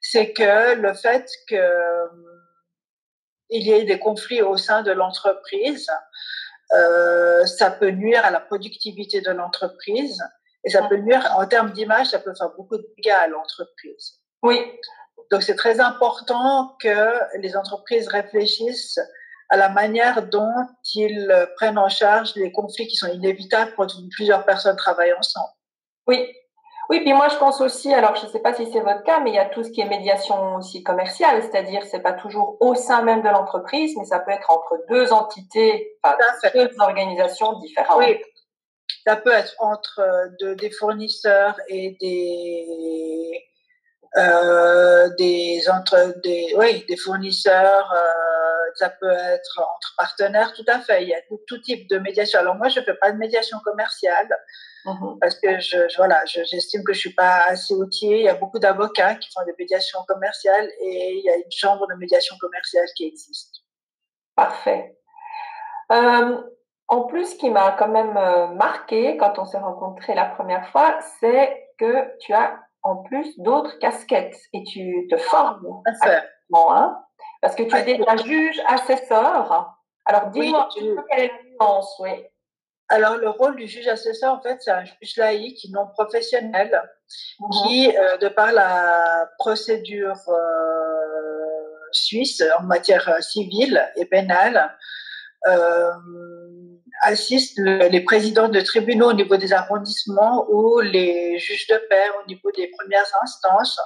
c'est 0.00 0.32
que 0.32 0.74
le 0.74 0.94
fait 0.94 1.28
que 1.48 1.54
euh, 1.54 2.06
il 3.50 3.66
y 3.66 3.72
ait 3.72 3.84
des 3.84 3.98
conflits 3.98 4.42
au 4.42 4.56
sein 4.56 4.82
de 4.82 4.90
l'entreprise, 4.90 5.88
euh, 6.76 7.46
ça 7.46 7.70
peut 7.70 7.90
nuire 7.90 8.24
à 8.24 8.30
la 8.30 8.40
productivité 8.40 9.20
de 9.20 9.30
l'entreprise 9.30 10.22
et 10.64 10.70
ça 10.70 10.82
peut 10.82 10.96
nuire 10.96 11.26
en 11.36 11.46
termes 11.46 11.72
d'image, 11.72 12.08
ça 12.08 12.18
peut 12.18 12.34
faire 12.36 12.50
beaucoup 12.56 12.76
de 12.76 12.86
dégâts 12.96 13.14
à 13.14 13.26
l'entreprise. 13.28 14.20
Oui. 14.42 14.60
Donc 15.30 15.42
c'est 15.42 15.56
très 15.56 15.80
important 15.80 16.76
que 16.80 17.38
les 17.38 17.56
entreprises 17.56 18.08
réfléchissent 18.08 18.98
à 19.50 19.56
la 19.56 19.68
manière 19.68 20.28
dont 20.28 20.52
ils 20.94 21.48
prennent 21.56 21.78
en 21.78 21.88
charge 21.88 22.34
les 22.36 22.52
conflits 22.52 22.86
qui 22.86 22.96
sont 22.96 23.08
inévitables 23.08 23.72
quand 23.76 23.88
plusieurs 24.10 24.44
personnes 24.44 24.76
travaillent 24.76 25.14
ensemble. 25.14 25.50
Oui. 26.06 26.30
Oui, 26.90 27.00
puis 27.00 27.12
moi 27.12 27.28
je 27.28 27.36
pense 27.36 27.60
aussi, 27.60 27.92
alors 27.92 28.16
je 28.16 28.24
ne 28.24 28.30
sais 28.30 28.38
pas 28.38 28.54
si 28.54 28.70
c'est 28.72 28.80
votre 28.80 29.02
cas, 29.02 29.20
mais 29.20 29.30
il 29.30 29.34
y 29.34 29.38
a 29.38 29.44
tout 29.44 29.62
ce 29.62 29.70
qui 29.70 29.82
est 29.82 29.88
médiation 29.88 30.56
aussi 30.56 30.82
commerciale, 30.82 31.42
c'est-à-dire 31.42 31.82
c'est 31.84 32.00
pas 32.00 32.14
toujours 32.14 32.56
au 32.60 32.74
sein 32.74 33.02
même 33.02 33.20
de 33.20 33.28
l'entreprise, 33.28 33.94
mais 33.98 34.06
ça 34.06 34.20
peut 34.20 34.30
être 34.30 34.50
entre 34.50 34.78
deux 34.88 35.12
entités, 35.12 35.98
enfin 36.02 36.16
deux 36.54 36.70
organisations 36.78 37.58
différentes. 37.58 37.98
Oui, 37.98 38.18
ça 39.06 39.16
peut 39.16 39.32
être 39.32 39.54
entre 39.58 40.00
de, 40.40 40.54
des 40.54 40.70
fournisseurs 40.70 41.60
et 41.68 41.96
des 42.00 43.44
euh, 44.16 45.10
des 45.18 45.68
entre 45.68 46.14
des 46.24 46.54
oui 46.56 46.86
des 46.88 46.96
fournisseurs 46.96 47.92
euh, 47.92 48.37
ça 48.78 48.90
peut 48.90 49.10
être 49.10 49.60
entre 49.60 49.94
partenaires 49.96 50.52
tout 50.54 50.64
à 50.66 50.78
fait. 50.80 51.02
Il 51.02 51.08
y 51.08 51.14
a 51.14 51.20
tout, 51.46 51.58
type 51.58 51.88
de 51.88 51.98
médiation. 51.98 52.38
Alors 52.38 52.54
moi 52.54 52.68
je 52.68 52.80
fais 52.80 52.94
pas 52.94 53.12
de 53.12 53.18
médiation 53.18 53.58
commerciale 53.64 54.28
mm-hmm. 54.84 55.18
parce 55.20 55.38
que 55.40 55.58
je, 55.58 55.96
voilà 55.96 56.24
j'estime 56.24 56.84
que 56.84 56.92
je 56.92 57.00
suis 57.00 57.14
pas 57.14 57.42
assez 57.46 57.74
outillée. 57.74 58.18
Il 58.18 58.24
y 58.24 58.28
a 58.28 58.34
beaucoup 58.34 58.58
d'avocats 58.58 59.16
qui 59.16 59.30
font 59.32 59.44
des 59.44 59.54
médiations 59.58 60.00
commerciales 60.06 60.68
et 60.80 61.14
il 61.18 61.24
y 61.24 61.30
a 61.30 61.36
une 61.36 61.50
chambre 61.50 61.86
de 61.88 61.94
médiation 61.94 62.36
commerciale 62.40 62.86
qui 62.96 63.06
existe. 63.06 63.56
Parfait. 64.36 64.96
Euh, 65.92 66.40
en 66.88 67.02
plus, 67.02 67.32
ce 67.32 67.36
qui 67.36 67.50
m'a 67.50 67.72
quand 67.72 67.88
même 67.88 68.16
euh, 68.16 68.46
marqué 68.48 69.16
quand 69.18 69.38
on 69.38 69.44
s'est 69.44 69.58
rencontrés 69.58 70.14
la 70.14 70.24
première 70.24 70.68
fois, 70.70 70.98
c'est 71.20 71.70
que 71.78 72.16
tu 72.20 72.32
as 72.32 72.58
en 72.82 72.96
plus 72.96 73.38
d'autres 73.38 73.78
casquettes 73.78 74.38
et 74.52 74.64
tu 74.64 75.06
te 75.10 75.16
formes 75.16 75.82
actuellement, 75.84 76.74
hein, 76.74 77.04
parce 77.40 77.54
que 77.54 77.62
tu 77.62 77.74
es 77.74 77.82
déjà 77.82 78.16
juge 78.16 78.60
assesseur. 78.66 79.74
Alors 80.04 80.26
dis-moi 80.28 80.68
oui, 80.76 80.94
quelle 81.10 81.24
est 81.24 81.28
la 81.28 81.66
nuance, 81.66 81.94
oui. 82.00 82.10
Alors 82.88 83.16
le 83.16 83.28
rôle 83.28 83.56
du 83.56 83.66
juge 83.66 83.86
assesseur, 83.86 84.34
en 84.34 84.40
fait, 84.40 84.56
c'est 84.60 84.70
un 84.70 84.84
juge 84.84 85.16
laïque 85.16 85.66
non 85.70 85.86
professionnel 85.88 86.82
mhm. 87.38 87.48
qui, 87.50 87.96
euh, 87.96 88.16
de 88.16 88.28
par 88.28 88.52
la 88.52 89.28
procédure 89.38 90.16
euh, 90.28 90.88
suisse 91.92 92.42
en 92.58 92.62
matière 92.62 93.08
euh, 93.08 93.20
civile 93.20 93.86
et 93.96 94.06
pénale, 94.06 94.74
euh, 95.46 95.90
assistent 97.02 97.60
les 97.60 98.00
présidents 98.00 98.48
de 98.48 98.60
tribunaux 98.60 99.10
au 99.10 99.12
niveau 99.12 99.36
des 99.36 99.52
arrondissements 99.52 100.46
ou 100.50 100.80
les 100.80 101.38
juges 101.38 101.68
de 101.68 101.76
paix 101.88 102.06
au 102.22 102.26
niveau 102.26 102.50
des 102.56 102.68
premières 102.76 103.06
instances. 103.22 103.78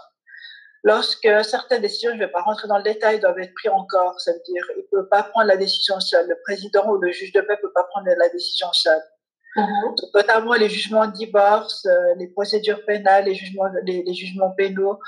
Lorsque 0.85 1.29
certaines 1.45 1.83
décisions, 1.83 2.11
je 2.11 2.17
ne 2.17 2.21
vais 2.21 2.31
pas 2.31 2.43
rentrer 2.43 2.67
dans 2.67 2.79
le 2.79 2.83
détail, 2.83 3.21
doivent 3.21 3.39
être 3.39 3.55
prises 3.55 3.71
encore, 3.71 4.21
ça 4.21 4.33
veut 4.33 4.43
dire 4.47 4.65
il 4.77 4.83
ne 4.83 5.01
peut 5.01 5.09
pas 5.09 5.23
prendre 5.23 5.47
la 5.47 5.57
décision 5.57 6.01
seul. 6.01 6.29
Le 6.29 6.37
président 6.43 6.89
ou 6.89 6.97
le 6.97 7.13
juge 7.13 7.33
de 7.33 7.41
paix 7.41 7.55
ne 7.55 7.61
peut 7.61 7.73
pas 7.73 7.85
prendre 7.85 8.09
la 8.09 8.29
décision 8.31 8.73
seul. 8.73 9.01
Mm-hmm. 9.57 10.11
Notamment 10.15 10.55
les 10.55 10.69
jugements 10.69 11.07
de 11.07 11.13
divorce, 11.13 11.87
euh, 11.87 12.15
les 12.19 12.27
procédures 12.29 12.85
pénales, 12.85 13.27
les 13.27 13.35
jugements, 13.35 13.67
les, 13.85 14.03
les 14.03 14.15
jugements 14.15 14.51
pénaux 14.51 14.99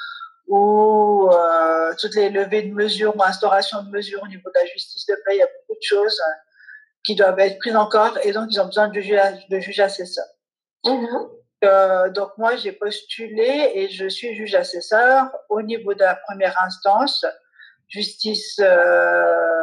ou 0.47 1.29
euh, 1.33 1.93
toutes 1.99 2.15
les 2.15 2.29
levées 2.29 2.63
de 2.63 2.75
mesures 2.75 3.17
ou 3.17 3.23
instauration 3.23 3.83
de 3.83 3.91
mesures 3.91 4.23
au 4.23 4.29
niveau 4.29 4.51
de 4.51 4.61
la 4.61 4.67
justice 4.67 5.07
de 5.07 5.15
paix. 5.25 5.37
Il 5.37 5.39
y 5.39 5.43
a 5.43 5.47
beaucoup 5.47 5.79
de 5.79 5.83
choses 5.83 6.21
qui 7.05 7.17
doivent 7.17 7.39
être 7.41 7.59
prises 7.59 7.77
encore 7.77 8.17
et 8.23 8.33
donc 8.33 8.49
ils 8.51 8.61
ont 8.61 8.67
besoin 8.67 8.89
de 8.89 9.01
juge, 9.01 9.19
de 9.49 9.81
assesseur. 9.83 10.27
Mm-hmm. 10.85 11.29
Euh, 11.63 12.11
donc 12.11 12.37
moi 12.37 12.57
j'ai 12.57 12.73
postulé 12.73 13.71
et 13.75 13.89
je 13.89 14.09
suis 14.09 14.35
juge 14.35 14.55
assesseur 14.55 15.31
au 15.49 15.63
niveau 15.63 15.95
de 15.95 16.01
la 16.01 16.17
première 16.17 16.61
instance, 16.63 17.25
justice 17.89 18.59
euh, 18.61 19.55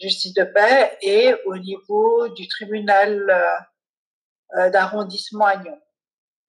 justice 0.00 0.34
de 0.34 0.44
paix 0.44 0.96
et 1.02 1.34
au 1.46 1.56
niveau 1.56 2.28
du 2.28 2.46
tribunal 2.46 3.30
euh, 4.56 4.70
d'arrondissement 4.70 5.46
à 5.46 5.56
Nyon, 5.56 5.80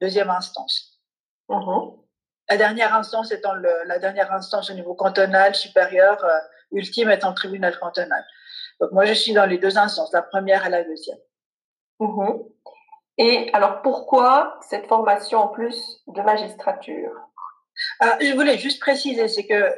deuxième 0.01 0.29
instance. 0.29 0.99
Mm-hmm. 1.49 2.05
La 2.49 2.57
dernière 2.57 2.93
instance 2.93 3.31
étant 3.31 3.53
le, 3.53 3.69
la 3.85 3.97
dernière 3.97 4.31
instance 4.31 4.69
au 4.69 4.73
niveau 4.73 4.93
cantonal 4.93 5.55
supérieur, 5.55 6.23
euh, 6.23 6.39
ultime 6.71 7.09
étant 7.09 7.29
le 7.29 7.35
tribunal 7.35 7.77
cantonal. 7.79 8.23
Donc 8.79 8.91
moi, 8.91 9.05
je 9.05 9.13
suis 9.13 9.33
dans 9.33 9.45
les 9.45 9.57
deux 9.57 9.77
instances, 9.77 10.11
la 10.13 10.21
première 10.21 10.65
et 10.65 10.69
la 10.69 10.83
deuxième. 10.83 11.17
Mhm. 11.99 12.43
Et 13.17 13.49
alors, 13.53 13.81
pourquoi 13.81 14.59
cette 14.67 14.87
formation 14.87 15.39
en 15.39 15.47
plus 15.47 16.01
de 16.07 16.21
magistrature? 16.21 17.11
Ah, 17.99 18.17
Je 18.21 18.33
voulais 18.33 18.57
juste 18.57 18.79
préciser, 18.79 19.27
c'est 19.27 19.45
que 19.45 19.73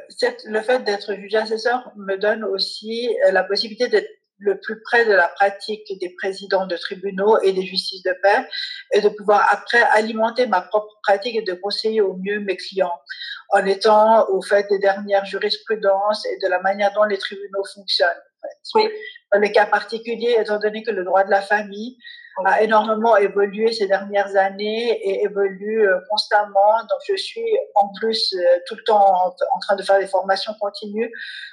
le 0.46 0.60
fait 0.62 0.84
d'être 0.84 1.14
juge 1.14 1.34
assesseur 1.34 1.90
me 1.96 2.16
donne 2.16 2.44
aussi 2.44 3.08
euh, 3.26 3.32
la 3.32 3.44
possibilité 3.44 3.88
d'être 3.88 4.08
le 4.38 4.58
plus 4.60 4.80
près 4.82 5.04
de 5.04 5.12
la 5.12 5.28
pratique 5.28 5.98
des 6.00 6.10
présidents 6.10 6.66
de 6.66 6.76
tribunaux 6.76 7.40
et 7.40 7.52
des 7.52 7.66
justices 7.66 8.02
de 8.04 8.14
paix 8.22 8.46
et 8.92 9.00
de 9.00 9.08
pouvoir 9.08 9.48
après 9.50 9.82
alimenter 9.92 10.46
ma 10.46 10.60
propre 10.60 10.96
pratique 11.02 11.34
et 11.34 11.42
de 11.42 11.54
conseiller 11.54 12.00
au 12.00 12.14
mieux 12.14 12.38
mes 12.40 12.56
clients 12.56 13.00
en 13.50 13.64
étant 13.66 14.28
au 14.28 14.42
fait 14.42 14.66
des 14.70 14.78
dernières 14.78 15.24
jurisprudences 15.24 16.24
et 16.26 16.38
de 16.42 16.48
la 16.48 16.60
manière 16.60 16.92
dont 16.92 17.04
les 17.04 17.18
tribunaux 17.18 17.64
fonctionnent. 17.74 18.08
Oui. 18.74 18.88
Dans 19.32 19.40
les 19.40 19.50
cas 19.50 19.66
particuliers, 19.66 20.36
étant 20.38 20.58
donné 20.58 20.82
que 20.82 20.90
le 20.90 21.04
droit 21.04 21.24
de 21.24 21.30
la 21.30 21.42
famille 21.42 21.98
a 22.44 22.62
énormément 22.62 23.16
évolué 23.16 23.72
ces 23.72 23.86
dernières 23.86 24.36
années 24.36 24.90
et 24.90 25.24
évolue 25.24 25.88
euh, 25.88 25.98
constamment. 26.10 26.78
Donc, 26.80 27.00
je 27.06 27.16
suis 27.16 27.58
en 27.74 27.90
plus 27.98 28.34
euh, 28.34 28.58
tout 28.66 28.74
le 28.74 28.82
temps 28.84 29.26
en, 29.26 29.58
train 29.60 29.76
de 29.76 29.82
faire 29.82 29.98
des 29.98 30.06
formations 30.06 30.52
continues 30.60 31.12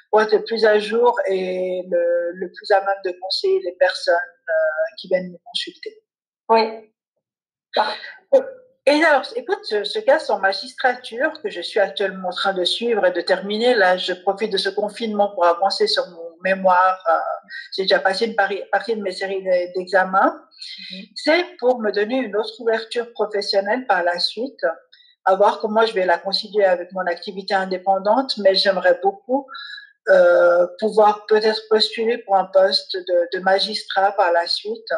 pour 0.09 0.21
être 0.21 0.33
le 0.33 0.43
plus 0.43 0.65
à 0.65 0.79
jour 0.79 1.17
et 1.27 1.83
le, 1.89 2.31
le 2.33 2.51
plus 2.51 2.71
à 2.71 2.81
même 2.81 2.97
de 3.05 3.17
conseiller 3.21 3.59
les 3.63 3.73
personnes 3.73 4.15
euh, 4.15 4.95
qui 4.97 5.07
viennent 5.07 5.31
me 5.31 5.37
consulter. 5.45 6.01
Oui. 6.49 6.91
Et 8.87 9.03
alors, 9.03 9.23
écoute, 9.35 9.59
ce, 9.63 9.83
ce 9.83 9.97
cas 9.99 10.19
en 10.29 10.39
magistrature 10.39 11.41
que 11.41 11.49
je 11.49 11.61
suis 11.61 11.79
actuellement 11.79 12.29
en 12.29 12.33
train 12.33 12.53
de 12.53 12.63
suivre 12.63 13.03
et 13.05 13.11
de 13.11 13.21
terminer, 13.21 13.73
là, 13.73 13.97
je 13.97 14.13
profite 14.13 14.51
de 14.51 14.57
ce 14.57 14.69
confinement 14.69 15.29
pour 15.33 15.45
avancer 15.45 15.87
sur 15.87 16.07
mon 16.09 16.24
mémoire, 16.49 16.97
euh, 17.09 17.47
j'ai 17.75 17.83
déjà 17.83 17.99
passé 17.99 18.25
une 18.27 18.35
partie 18.35 18.95
de 18.95 19.01
mes 19.01 19.11
séries 19.11 19.43
d'examens, 19.75 20.33
mhm. 20.91 21.03
c'est 21.15 21.43
pour 21.59 21.79
me 21.79 21.91
donner 21.91 22.17
une 22.27 22.35
autre 22.35 22.55
ouverture 22.59 23.11
professionnelle 23.13 23.85
par 23.87 24.03
la 24.03 24.19
suite, 24.19 24.63
à 25.25 25.35
voir 25.35 25.59
comment 25.59 25.85
je 25.85 25.93
vais 25.93 26.05
la 26.05 26.19
concilier 26.19 26.63
avec 26.63 26.91
mon 26.93 27.05
activité 27.15 27.53
indépendante, 27.53 28.37
mais 28.37 28.53
j'aimerais 28.55 28.99
beaucoup 29.01 29.47
euh, 30.07 30.67
pouvoir 30.79 31.25
peut-être 31.25 31.61
postuler 31.67 32.19
pour 32.19 32.35
un 32.35 32.45
poste 32.45 32.95
de, 33.33 33.39
magistrat 33.39 34.11
par 34.11 34.31
la 34.31 34.45
suite. 34.45 34.91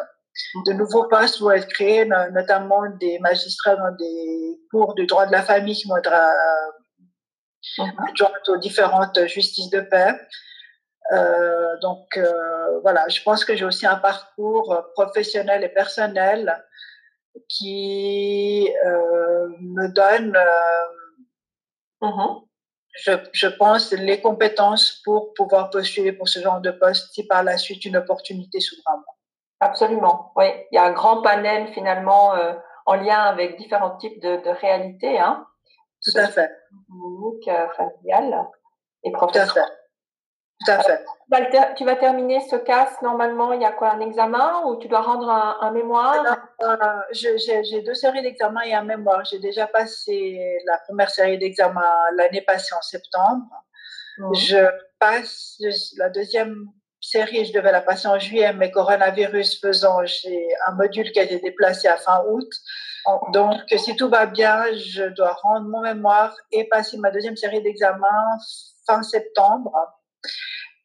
De 0.66 0.72
nouveaux 0.74 1.08
postes 1.08 1.40
vont 1.40 1.50
être 1.50 1.68
créés, 1.68 2.04
notamment 2.32 2.82
des 3.00 3.18
magistrats 3.20 3.76
dans 3.76 3.94
des 3.98 4.60
cours 4.70 4.94
du 4.94 5.06
droit 5.06 5.26
de 5.26 5.32
la 5.32 5.42
famille 5.42 5.74
qui 5.74 5.88
vont 5.88 5.96
être 5.96 6.12
mhm. 7.78 7.92
adjointe 8.06 8.48
aux 8.48 8.58
différentes 8.58 9.18
justices 9.26 9.70
de 9.70 9.80
paix. 9.80 10.14
Euh, 11.12 11.76
donc 11.80 12.16
euh, 12.16 12.80
voilà, 12.80 13.08
je 13.08 13.22
pense 13.22 13.44
que 13.44 13.56
j'ai 13.56 13.64
aussi 13.64 13.86
un 13.86 13.96
parcours 13.96 14.76
professionnel 14.94 15.64
et 15.64 15.68
personnel 15.68 16.64
qui 17.48 18.68
euh, 18.84 19.48
me 19.60 19.88
donne, 19.88 20.36
mhm. 22.02 22.42
je, 22.92 23.12
je, 23.32 23.46
pense, 23.46 23.92
les 23.92 24.20
compétences 24.20 25.00
pour 25.04 25.32
pouvoir 25.34 25.70
postuler 25.70 26.12
pour 26.12 26.28
ce 26.28 26.40
genre 26.40 26.60
de 26.60 26.72
poste 26.72 27.14
si 27.14 27.26
par 27.26 27.42
la 27.42 27.56
suite 27.56 27.84
une 27.84 27.96
opportunité 27.96 28.60
s'ouvre 28.60 28.82
à 28.86 28.96
moi. 28.96 29.14
Absolument, 29.60 30.32
oui. 30.36 30.46
Il 30.70 30.76
y 30.76 30.78
a 30.78 30.84
un 30.84 30.92
grand 30.92 31.22
panel 31.22 31.72
finalement 31.72 32.34
en 32.86 32.94
lien 32.94 33.22
avec 33.22 33.56
différents 33.56 33.96
types 33.96 34.20
de, 34.22 34.36
de 34.36 34.50
réalités. 34.50 35.18
Hein, 35.18 35.46
Tout 36.02 36.18
à 36.18 36.28
fait. 36.28 36.50
Économique, 36.88 37.50
familiale 37.76 38.46
et 39.04 39.12
professionnelle. 39.12 39.64
Tout 40.64 40.72
à 40.72 40.82
fait. 40.82 41.04
Tu 41.76 41.84
vas, 41.84 41.96
terminer 41.96 42.40
ce 42.48 42.56
CAS 42.56 42.88
normalement, 43.02 43.52
il 43.52 43.62
y 43.62 43.64
a 43.64 43.72
quoi, 43.72 43.92
un 43.92 44.00
examen 44.00 44.62
ou 44.64 44.76
tu 44.76 44.88
dois 44.88 45.02
rendre 45.02 45.28
un, 45.30 45.70
mémoire? 45.70 46.24
Euh, 46.62 46.76
J'ai 47.12 47.82
deux 47.82 47.94
séries 47.94 48.22
d'examens 48.22 48.62
et 48.62 48.74
un 48.74 48.82
mémoire. 48.82 49.24
J'ai 49.24 49.38
déjà 49.38 49.66
passé 49.66 50.58
la 50.66 50.78
première 50.86 51.10
série 51.10 51.38
d'examens 51.38 52.10
l'année 52.16 52.40
passée 52.40 52.74
en 52.74 52.82
septembre. 52.82 53.46
Je 54.34 54.68
passe 54.98 55.62
la 55.96 56.08
deuxième 56.08 56.66
série, 57.00 57.44
je 57.44 57.52
devais 57.52 57.70
la 57.70 57.80
passer 57.80 58.08
en 58.08 58.18
juillet, 58.18 58.52
mais 58.52 58.70
coronavirus 58.72 59.60
faisant, 59.60 60.04
j'ai 60.04 60.48
un 60.66 60.72
module 60.72 61.12
qui 61.12 61.20
a 61.20 61.22
été 61.22 61.38
déplacé 61.38 61.86
à 61.86 61.96
fin 61.96 62.24
août. 62.28 62.48
Donc, 63.32 63.60
si 63.76 63.94
tout 63.96 64.08
va 64.08 64.26
bien, 64.26 64.64
je 64.74 65.04
dois 65.04 65.32
rendre 65.42 65.68
mon 65.68 65.82
mémoire 65.82 66.36
et 66.50 66.68
passer 66.68 66.98
ma 66.98 67.10
deuxième 67.10 67.36
série 67.36 67.62
d'examens 67.62 68.38
fin 68.86 69.02
septembre 69.02 69.72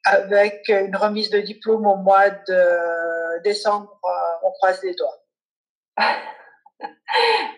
avec 0.06 0.68
une 0.68 0.96
remise 0.96 1.30
de 1.30 1.40
diplôme 1.40 1.86
au 1.86 1.96
mois 1.96 2.30
de 2.30 3.42
décembre. 3.44 4.00
Euh, 4.04 4.48
on 4.48 4.52
croise 4.52 4.82
les 4.84 4.96
doigts. 4.96 5.20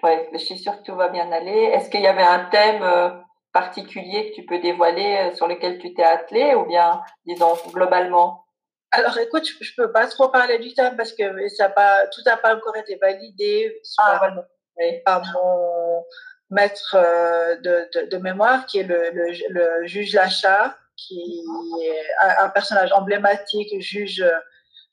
oui, 0.03 0.12
je 0.34 0.38
suis 0.38 0.58
sûre 0.58 0.77
que 0.77 0.84
tout 0.84 0.96
va 0.96 1.10
bien 1.10 1.32
aller. 1.32 1.72
Est-ce 1.74 1.89
qu'il 1.89 2.01
y 2.01 2.08
avait 2.08 2.24
un 2.24 2.46
thème 2.46 2.84
euh, 2.84 3.10
particulier 3.51 4.29
que 4.29 4.36
tu 4.36 4.46
peux 4.46 4.60
dévoiler 4.60 5.32
euh, 5.32 5.36
sur 5.36 5.48
lequel 5.48 5.79
tu 5.79 5.94
t'es 5.94 6.03
attelé 6.03 6.53
ou 6.55 6.65
bien, 6.65 7.01
disons, 7.25 7.55
globalement? 7.70 8.46
Alors, 8.91 9.17
écoute, 9.17 9.46
je 9.46 9.53
ne 9.55 9.86
peux 9.86 9.91
pas 9.91 10.08
trop 10.08 10.29
parler 10.29 10.60
du 10.60 10.74
thème 10.74 10.96
parce 10.96 11.13
que 11.13 11.48
ça 11.50 11.70
pas, 11.70 12.08
tout 12.08 12.22
n'a 12.25 12.38
pas 12.38 12.55
encore 12.55 12.77
été 12.77 12.96
validé 12.98 13.82
ah, 13.98 14.22
par 15.03 15.24
mon 15.34 16.05
maître 16.51 16.96
de, 17.62 18.08
de, 18.08 18.17
mémoire, 18.17 18.65
qui 18.67 18.79
est 18.79 18.84
le, 18.84 19.10
le, 19.12 19.34
le 19.50 19.86
juge 19.88 20.13
Lachard 20.13 20.75
qui 20.97 21.43
est 21.83 22.41
un, 22.41 22.49
personnage 22.49 22.91
emblématique, 22.91 23.69
juge, 23.81 24.25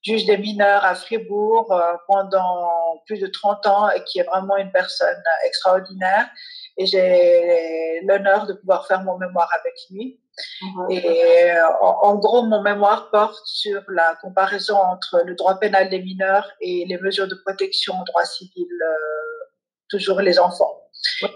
juge 0.03 0.27
des 0.27 0.37
mineurs 0.37 0.85
à 0.85 0.95
Fribourg 0.95 1.73
euh, 1.73 1.95
pendant 2.07 3.03
plus 3.07 3.19
de 3.19 3.27
30 3.27 3.67
ans 3.67 3.91
et 3.91 4.03
qui 4.05 4.19
est 4.19 4.25
vraiment 4.25 4.57
une 4.57 4.73
personne 4.73 5.23
extraordinaire. 5.45 6.29
Et 6.77 6.87
j'ai 6.87 8.01
l'honneur 8.05 8.47
de 8.47 8.55
pouvoir 8.55 8.87
faire 8.87 9.03
mon 9.03 9.19
mémoire 9.19 9.49
avec 9.61 9.75
lui. 9.91 10.19
Mhm. 10.63 10.91
Et 10.91 11.53
en, 11.81 12.17
gros, 12.17 12.43
mon 12.43 12.63
mémoire 12.63 13.11
porte 13.11 13.45
sur 13.45 13.83
la 13.89 14.17
comparaison 14.23 14.77
entre 14.77 15.23
le 15.25 15.35
droit 15.35 15.59
pénal 15.59 15.91
des 15.91 16.01
mineurs 16.01 16.51
et 16.61 16.87
les 16.87 16.99
mesures 16.99 17.29
de 17.29 17.35
protection 17.35 17.95
au 18.01 18.05
droit 18.05 18.25
civil, 18.25 18.67
euh, 18.71 19.45
toujours 19.91 20.21
les 20.21 20.39
enfants, 20.39 20.89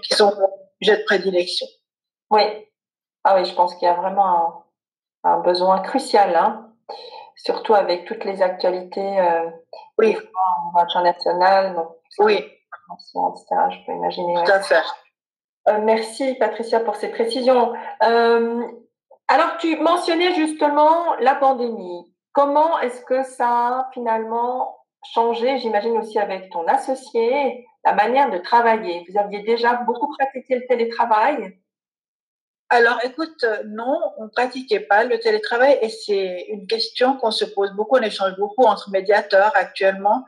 qui 0.02 0.14
sont 0.14 0.34
mon 0.34 0.50
sujet 0.80 0.96
de 0.98 1.04
prédilection. 1.04 1.66
Oui, 2.30 2.42
ah 3.26 3.34
oui, 3.34 3.44
je 3.44 3.54
pense 3.54 3.74
qu'il 3.74 3.86
y 3.86 3.90
a 3.90 3.94
vraiment 3.94 4.64
un, 5.24 5.40
besoin 5.40 5.80
crucial, 5.80 6.36
hein, 6.36 6.70
surtout 7.34 7.74
avec 7.74 8.04
toutes 8.04 8.24
les 8.24 8.40
actualités 8.40 9.18
euh, 9.18 9.50
oui. 9.98 10.16
international. 10.76 11.74
Donc, 11.74 11.88
oui. 12.20 12.34
Etc., 12.34 13.46
je 13.70 13.84
peux 13.84 13.92
imaginer. 13.92 14.34
Tout 14.44 14.52
à 14.52 14.60
fait. 14.60 14.82
Euh, 15.68 15.80
merci 15.82 16.34
Patricia 16.34 16.78
pour 16.78 16.94
ces 16.94 17.10
précisions. 17.10 17.72
Euh, 18.04 18.62
alors, 19.26 19.56
tu 19.58 19.76
mentionnais 19.76 20.32
justement 20.34 21.16
la 21.18 21.34
pandémie. 21.34 22.14
Comment 22.32 22.78
est-ce 22.78 23.04
que 23.04 23.24
ça 23.24 23.48
a 23.48 23.90
finalement 23.92 24.78
changé, 25.02 25.58
j'imagine 25.58 25.98
aussi 25.98 26.20
avec 26.20 26.48
ton 26.50 26.64
associé, 26.68 27.66
la 27.84 27.92
manière 27.92 28.30
de 28.30 28.38
travailler? 28.38 29.04
Vous 29.08 29.18
aviez 29.18 29.42
déjà 29.42 29.74
beaucoup 29.74 30.14
pratiqué 30.16 30.54
le 30.54 30.66
télétravail 30.68 31.58
alors, 32.68 32.98
écoute, 33.04 33.44
euh, 33.44 33.62
non, 33.66 34.12
on 34.16 34.24
ne 34.24 34.28
pratiquait 34.28 34.80
pas 34.80 35.04
le 35.04 35.20
télétravail 35.20 35.78
et 35.82 35.88
c'est 35.88 36.46
une 36.48 36.66
question 36.66 37.16
qu'on 37.16 37.30
se 37.30 37.44
pose 37.44 37.70
beaucoup, 37.72 37.96
on 37.96 38.02
échange 38.02 38.34
beaucoup 38.38 38.64
entre 38.64 38.90
médiateurs 38.90 39.52
actuellement 39.54 40.24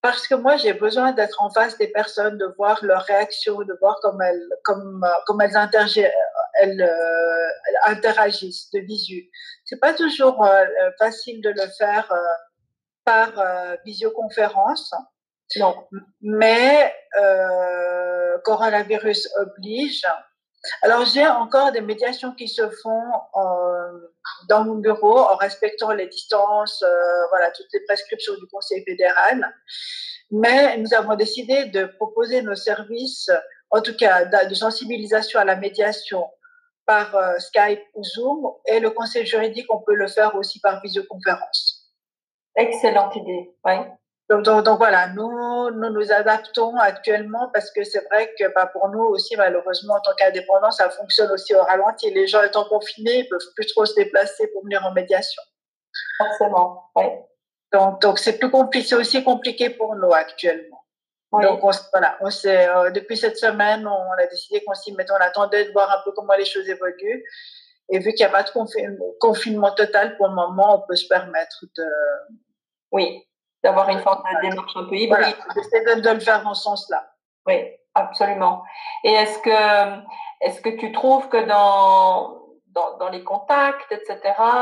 parce 0.00 0.26
que 0.26 0.34
moi, 0.34 0.56
j'ai 0.56 0.72
besoin 0.72 1.12
d'être 1.12 1.42
en 1.42 1.50
face 1.50 1.76
des 1.76 1.88
personnes, 1.88 2.38
de 2.38 2.46
voir 2.56 2.82
leurs 2.82 3.02
réactions, 3.02 3.58
de 3.58 3.76
voir 3.80 3.98
comment 4.00 4.22
elles, 4.22 4.48
comme, 4.64 5.04
euh, 5.04 5.12
comme 5.26 5.42
elles, 5.42 5.52
elles, 6.62 6.82
euh, 6.82 7.48
interagissent 7.84 8.70
de 8.70 8.80
visu. 8.80 9.28
C'est 9.64 9.80
pas 9.80 9.92
toujours 9.92 10.48
facile 10.98 11.42
de 11.42 11.50
le 11.50 11.68
faire 11.76 12.10
par 13.04 13.32
visioconférence. 13.84 14.94
Non. 15.56 15.86
Mais 16.20 16.94
coronavirus 18.44 19.28
oblige. 19.36 20.04
Alors, 20.82 21.04
j'ai 21.06 21.26
encore 21.26 21.72
des 21.72 21.80
médiations 21.80 22.32
qui 22.32 22.48
se 22.48 22.68
font 22.82 23.02
dans 24.48 24.64
mon 24.64 24.76
bureau 24.76 25.18
en 25.18 25.36
respectant 25.36 25.92
les 25.92 26.06
distances, 26.06 26.82
euh, 26.82 27.26
voilà, 27.30 27.50
toutes 27.52 27.72
les 27.72 27.80
prescriptions 27.86 28.34
du 28.34 28.46
Conseil 28.46 28.84
fédéral. 28.84 29.54
Mais 30.30 30.76
nous 30.76 30.92
avons 30.94 31.14
décidé 31.16 31.66
de 31.66 31.86
proposer 31.86 32.42
nos 32.42 32.54
services, 32.54 33.30
en 33.70 33.80
tout 33.80 33.96
cas 33.96 34.24
de 34.24 34.54
sensibilisation 34.54 35.40
à 35.40 35.44
la 35.44 35.56
médiation 35.56 36.26
par 36.86 37.14
euh, 37.14 37.38
Skype 37.38 37.82
ou 37.94 38.04
Zoom. 38.04 38.52
Et 38.66 38.80
le 38.80 38.90
conseil 38.90 39.26
juridique, 39.26 39.66
on 39.70 39.80
peut 39.80 39.94
le 39.94 40.08
faire 40.08 40.34
aussi 40.34 40.60
par 40.60 40.80
visioconférence. 40.82 41.92
Excellente 42.56 43.14
idée, 43.16 43.54
oui. 43.64 43.74
Donc, 44.30 44.44
donc, 44.44 44.76
voilà, 44.76 45.08
nous, 45.08 45.70
nous 45.70 45.90
nous 45.90 46.12
adaptons 46.12 46.76
actuellement 46.76 47.50
parce 47.54 47.70
que 47.70 47.82
c'est 47.82 48.04
vrai 48.10 48.34
que 48.38 48.52
bah, 48.54 48.66
pour 48.66 48.88
nous 48.90 49.02
aussi, 49.04 49.36
malheureusement, 49.36 49.94
en 49.94 50.00
tant 50.00 50.14
qu'indépendants, 50.18 50.70
ça 50.70 50.90
fonctionne 50.90 51.30
aussi 51.30 51.54
au 51.54 51.62
ralenti. 51.62 52.10
Les 52.10 52.26
gens 52.26 52.42
étant 52.42 52.64
confinés, 52.68 53.20
ils 53.20 53.28
peuvent 53.28 53.40
plus 53.56 53.66
trop 53.66 53.86
se 53.86 53.94
déplacer 53.94 54.48
pour 54.48 54.64
venir 54.64 54.84
en 54.84 54.92
médiation. 54.92 55.42
Forcément, 56.18 56.90
oui. 56.96 57.04
Donc, 57.72 58.02
donc 58.02 58.18
c'est 58.18 58.38
plus 58.38 58.50
compliqué, 58.50 58.86
c'est 58.86 58.94
aussi 58.94 59.22
compliqué 59.24 59.70
pour 59.70 59.94
nous 59.94 60.12
actuellement. 60.12 60.84
Donc 61.30 61.60
voilà, 61.92 62.16
on 62.22 62.28
euh, 62.46 62.90
depuis 62.90 63.16
cette 63.18 63.36
semaine, 63.36 63.86
on 63.86 64.12
a 64.12 64.26
décidé 64.26 64.62
qu'on 64.64 64.74
s'y 64.74 64.92
mettait, 64.94 65.12
on 65.12 65.16
attendait 65.16 65.66
de 65.66 65.72
voir 65.72 65.90
un 65.90 66.02
peu 66.02 66.12
comment 66.12 66.34
les 66.34 66.46
choses 66.46 66.66
évoluent. 66.68 67.24
Et 67.90 67.98
vu 67.98 68.14
qu'il 68.14 68.26
n'y 68.26 68.32
a 68.32 68.34
pas 68.34 68.42
de 68.42 68.50
confinement 69.18 69.70
total 69.72 70.16
pour 70.16 70.28
le 70.28 70.34
moment, 70.34 70.76
on 70.76 70.86
peut 70.86 70.96
se 70.96 71.06
permettre 71.06 71.64
de. 71.76 71.84
Oui, 72.92 73.26
d'avoir 73.62 73.88
une 73.88 74.00
forme 74.00 74.22
de 74.22 74.48
démarche 74.48 74.76
un 74.76 74.84
peu 74.84 74.94
hybride. 74.94 75.36
Voilà, 75.54 75.96
de, 75.96 76.00
de 76.00 76.10
le 76.10 76.20
faire 76.20 76.42
dans 76.42 76.54
ce 76.54 76.62
sens-là. 76.62 77.10
Oui, 77.46 77.64
absolument. 77.94 78.62
Et 79.04 79.12
est-ce 79.12 79.38
que, 79.40 80.02
est-ce 80.40 80.60
que 80.60 80.70
tu 80.70 80.92
trouves 80.92 81.28
que 81.28 81.44
dans, 81.46 82.38
dans, 82.68 82.96
dans 82.98 83.08
les 83.08 83.24
contacts, 83.24 83.90
etc., 83.90 84.20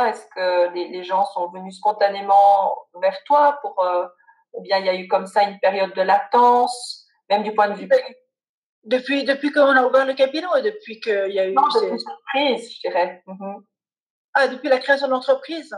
est-ce 0.08 0.26
que 0.34 0.72
les, 0.74 0.88
les, 0.88 1.04
gens 1.04 1.24
sont 1.26 1.48
venus 1.48 1.76
spontanément 1.76 2.76
vers 3.00 3.22
toi 3.24 3.58
pour, 3.60 3.78
euh, 3.84 4.06
ou 4.52 4.62
bien 4.62 4.78
il 4.78 4.86
y 4.86 4.88
a 4.88 4.94
eu 4.94 5.08
comme 5.08 5.26
ça 5.26 5.42
une 5.42 5.58
période 5.58 5.94
de 5.94 6.02
latence, 6.02 7.06
même 7.28 7.42
du 7.42 7.54
point 7.54 7.68
de 7.68 7.74
vue 7.74 7.88
Depuis, 8.84 9.24
depuis 9.24 9.52
qu'on 9.52 9.76
a 9.76 9.84
ouvert 9.84 10.06
le 10.06 10.14
cabinet 10.14 10.46
ou 10.46 10.60
depuis 10.62 11.00
qu'il 11.00 11.32
y 11.32 11.40
a 11.40 11.46
eu. 11.46 11.52
Non, 11.52 11.62
depuis 11.74 12.04
crise, 12.32 12.74
je 12.74 12.88
dirais. 12.88 13.22
Mhm. 13.26 13.64
Ah, 14.34 14.48
depuis 14.48 14.68
la 14.68 14.78
création 14.78 15.06
de 15.06 15.12
l'entreprise? 15.12 15.74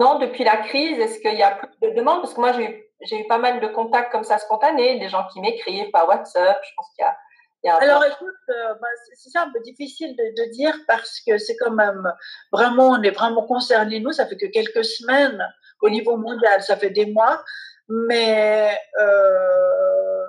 Non, 0.00 0.18
depuis 0.18 0.44
la 0.44 0.56
crise, 0.56 0.98
est-ce 0.98 1.20
qu'il 1.20 1.38
y 1.38 1.42
a 1.42 1.50
plus 1.50 1.90
de 1.90 1.94
demandes? 1.94 2.22
Parce 2.22 2.32
que 2.32 2.40
moi, 2.40 2.52
j'ai 2.52 3.20
eu, 3.20 3.28
pas 3.28 3.36
mal 3.36 3.60
de 3.60 3.66
contacts 3.66 4.10
comme 4.10 4.24
ça 4.24 4.38
spontanés, 4.38 4.98
des 4.98 5.10
gens 5.10 5.26
qui 5.30 5.40
m'écrivent 5.40 5.90
par 5.90 6.08
WhatsApp. 6.08 6.58
Je 6.64 6.70
pense 6.74 6.86
qu'il 6.96 7.04
y 7.64 7.68
a, 7.68 7.74
Alors, 7.76 8.02
écoute, 8.06 8.34
euh, 8.48 8.74
bah, 8.80 8.88
c'est 9.12 9.28
ça 9.28 9.42
un 9.42 9.50
peu 9.52 9.60
difficile 9.60 10.16
de, 10.16 10.50
dire 10.52 10.74
parce 10.88 11.20
que 11.20 11.36
c'est 11.36 11.54
quand 11.56 11.72
même 11.72 12.10
vraiment, 12.50 12.88
on 12.88 13.02
est 13.02 13.10
vraiment 13.10 13.46
concernés, 13.46 14.00
nous, 14.00 14.12
ça 14.12 14.26
fait 14.26 14.38
que 14.38 14.46
quelques 14.46 14.86
semaines 14.86 15.46
au 15.82 15.90
niveau 15.90 16.16
mondial, 16.16 16.62
ça 16.62 16.78
fait 16.78 16.90
des 16.90 17.04
mois. 17.04 17.44
Mais 17.90 18.74
euh, 19.02 20.26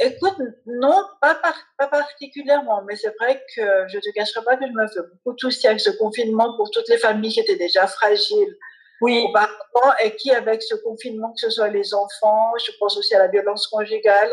écoute, 0.00 0.38
non, 0.66 1.04
pas, 1.20 1.40
pas 1.78 1.86
particulièrement, 1.86 2.82
mais 2.82 2.96
c'est 2.96 3.14
vrai 3.20 3.40
que 3.54 3.86
je 3.86 3.96
ne 3.96 4.00
te 4.00 4.10
cacherai 4.10 4.44
pas 4.44 4.56
que 4.56 4.66
je 4.66 4.72
me 4.72 4.88
fais 4.88 5.08
beaucoup 5.08 5.36
de 5.36 5.40
soucis 5.40 5.68
avec 5.68 5.78
ce 5.80 5.90
confinement 5.90 6.56
pour 6.56 6.68
toutes 6.72 6.88
les 6.88 6.98
familles 6.98 7.30
qui 7.30 7.40
étaient 7.40 7.54
déjà 7.54 7.86
fragiles 7.86 8.56
oui. 9.02 9.24
auparavant 9.28 9.96
et 10.02 10.14
qui, 10.16 10.30
avec 10.30 10.62
ce 10.62 10.74
confinement, 10.76 11.32
que 11.32 11.40
ce 11.40 11.50
soit 11.50 11.68
les 11.68 11.92
enfants, 11.94 12.52
je 12.64 12.72
pense 12.78 12.96
aussi 12.96 13.14
à 13.14 13.18
la 13.18 13.28
violence 13.28 13.66
conjugale, 13.66 14.30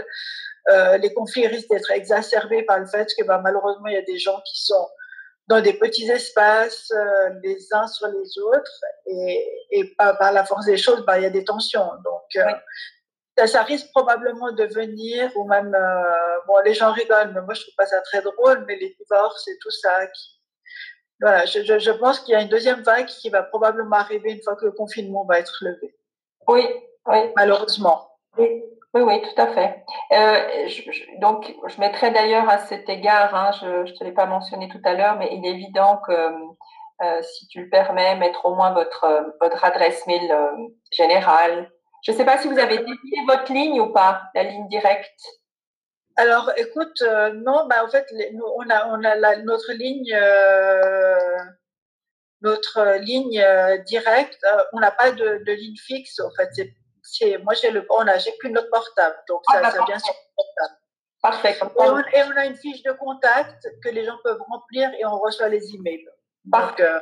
euh, 0.69 0.97
les 0.97 1.13
conflits 1.13 1.47
risquent 1.47 1.69
d'être 1.69 1.91
exacerbés 1.91 2.63
par 2.63 2.79
le 2.79 2.85
fait 2.85 3.07
que 3.17 3.23
bah, 3.25 3.39
malheureusement, 3.43 3.87
il 3.87 3.93
y 3.93 3.97
a 3.97 4.03
des 4.03 4.19
gens 4.19 4.39
qui 4.45 4.63
sont 4.63 4.87
dans 5.47 5.61
des 5.61 5.73
petits 5.73 6.09
espaces, 6.09 6.91
euh, 6.91 7.29
les 7.43 7.57
uns 7.73 7.87
sur 7.87 8.07
les 8.07 8.39
autres, 8.39 8.81
et, 9.07 9.47
et 9.71 9.85
par, 9.97 10.17
par, 10.19 10.31
la 10.31 10.45
force 10.45 10.65
des 10.65 10.77
choses, 10.77 11.03
bah, 11.05 11.17
il 11.17 11.23
y 11.23 11.25
a 11.25 11.31
des 11.31 11.43
tensions. 11.43 11.89
Donc, 12.03 12.35
euh, 12.35 12.51
ça, 13.35 13.47
ça, 13.47 13.63
risque 13.63 13.89
probablement 13.91 14.51
de 14.51 14.65
venir, 14.65 15.31
ou 15.35 15.47
même, 15.47 15.75
bon, 16.45 16.59
les 16.63 16.75
gens 16.75 16.91
rigolent, 16.91 17.31
mais 17.33 17.41
moi 17.41 17.53
je 17.53 17.61
trouve 17.61 17.75
pas 17.75 17.87
ça 17.87 18.01
très 18.01 18.21
drôle, 18.21 18.65
mais 18.67 18.75
les 18.75 18.95
divorces 18.99 19.47
et 19.47 19.57
tout 19.59 19.71
ça, 19.71 20.05
qui, 20.07 20.38
voilà, 21.21 21.45
je, 21.45 21.63
je, 21.63 21.79
je 21.79 21.91
pense 21.91 22.19
qu'il 22.19 22.33
y 22.33 22.35
a 22.35 22.41
une 22.41 22.49
deuxième 22.49 22.81
vague 22.81 23.07
qui 23.07 23.29
va 23.29 23.43
probablement 23.43 23.97
arriver 23.97 24.31
une 24.31 24.41
fois 24.41 24.55
que 24.55 24.65
le 24.65 24.71
confinement 24.71 25.25
va 25.25 25.39
être 25.39 25.57
levé. 25.61 25.95
Oui, 26.47 26.65
oui. 27.07 27.17
Malheureusement. 27.35 28.09
Oui. 28.37 28.63
Oui, 28.95 29.01
oui, 29.01 29.21
tout 29.21 29.39
à 29.39 29.47
fait. 29.47 29.85
Euh, 30.13 30.67
je, 30.67 30.91
je, 30.91 31.19
donc, 31.19 31.53
je 31.67 31.79
mettrai 31.79 32.09
d'ailleurs 32.09 32.49
à 32.49 32.57
cet 32.57 32.89
égard, 32.89 33.35
hein, 33.35 33.51
je 33.61 33.83
ne 33.83 33.97
te 33.97 34.03
l'ai 34.03 34.11
pas 34.11 34.25
mentionné 34.25 34.67
tout 34.67 34.81
à 34.83 34.95
l'heure, 34.95 35.15
mais 35.17 35.29
il 35.31 35.45
est 35.45 35.51
évident 35.51 36.01
que, 36.07 36.11
euh, 36.11 37.21
si 37.21 37.47
tu 37.49 37.61
le 37.61 37.69
permets, 37.69 38.15
mettre 38.15 38.47
au 38.47 38.55
moins 38.55 38.71
votre, 38.71 39.05
votre 39.39 39.63
adresse 39.63 40.07
mail 40.07 40.31
euh, 40.31 40.49
générale. 40.91 41.71
Je 42.01 42.11
ne 42.11 42.17
sais 42.17 42.25
pas 42.25 42.39
si 42.39 42.47
vous 42.47 42.57
avez 42.57 42.77
dédié 42.77 43.25
votre 43.27 43.53
ligne 43.53 43.79
ou 43.79 43.93
pas, 43.93 44.23
la 44.33 44.43
ligne 44.43 44.67
directe. 44.69 45.21
Alors, 46.19 46.51
écoute, 46.57 47.01
euh, 47.01 47.31
non, 47.31 47.65
bah, 47.67 47.85
en 47.85 47.87
fait, 47.87 48.05
nous, 48.33 48.43
on 48.43 48.69
a, 48.69 48.87
on 48.89 49.01
a 49.05 49.15
la, 49.15 49.37
notre 49.37 49.71
ligne, 49.71 50.13
euh, 50.13 51.37
notre 52.41 52.97
ligne 52.97 53.39
euh, 53.39 53.77
directe. 53.77 54.45
on 54.73 54.81
n'a 54.81 54.91
pas 54.91 55.11
de, 55.11 55.41
de, 55.45 55.51
ligne 55.53 55.77
fixe, 55.77 56.19
en 56.19 56.29
fait. 56.31 56.49
C'est 57.01 57.37
moi 57.37 57.53
j'ai 57.53 57.71
le 57.71 57.87
on 57.89 58.05
a 58.05 58.17
j'ai 58.17 58.31
plus 58.37 58.51
notre 58.51 58.69
portable 58.69 59.15
donc 59.27 59.41
ah, 59.47 59.63
ça, 59.63 59.71
ça 59.71 59.85
vient 59.87 59.97
sur 59.97 60.13
le 60.13 60.35
portable. 60.35 60.79
Parfait. 61.21 61.57
Et 61.57 61.89
on, 61.89 61.97
et 61.97 62.23
on, 62.27 62.37
a 62.37 62.45
une 62.45 62.55
fiche 62.55 62.83
de 62.83 62.91
contact 62.91 63.65
que 63.81 63.89
les 63.89 64.03
gens 64.03 64.17
peuvent 64.23 64.41
remplir 64.47 64.91
et 64.99 65.05
on 65.05 65.17
reçoit 65.17 65.47
les 65.47 65.73
emails. 65.73 66.05
Donc, 66.45 66.79
euh, 66.81 66.99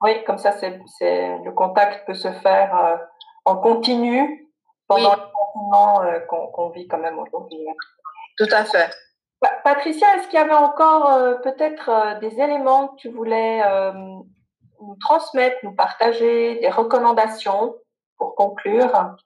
oui, 0.00 0.22
comme 0.24 0.38
ça 0.38 0.52
c'est 0.52 0.70
le 0.70 1.50
contact 1.50 2.06
peut 2.06 2.14
se 2.14 2.30
faire 2.34 3.00
en 3.44 3.56
continu 3.56 4.48
pendant 4.86 5.10
oui. 5.10 5.20
le 5.20 5.32
confinement 5.34 6.20
qu'on 6.28 6.70
qu 6.70 6.78
vit 6.78 6.88
quand 6.88 6.98
même 6.98 7.18
aujourd'hui. 7.18 7.66
Tout 8.40 8.52
à 8.52 8.64
fait. 8.64 8.90
Patricia, 9.64 10.06
est-ce 10.16 10.28
qu'il 10.28 10.38
y 10.38 10.42
avait 10.42 10.52
encore 10.52 11.12
euh, 11.12 11.34
peut-être 11.34 11.88
euh, 11.90 12.18
des 12.20 12.40
éléments 12.40 12.88
que 12.88 12.96
tu 12.96 13.10
voulais 13.10 13.62
nous 14.80 14.96
transmettre, 15.00 15.56
nous 15.62 15.74
partager, 15.74 16.58
des 16.60 16.70
recommandations 16.70 17.76
pour 18.16 18.34
conclure? 18.34 19.16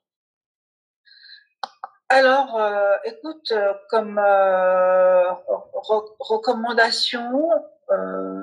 Alors, 2.09 2.57
euh, 2.57 2.96
écoute, 3.05 3.53
euh, 3.53 3.72
comme 3.90 4.18
euh, 4.18 5.33
re 5.33 6.16
recommandation, 6.18 7.50
euh, 7.90 8.42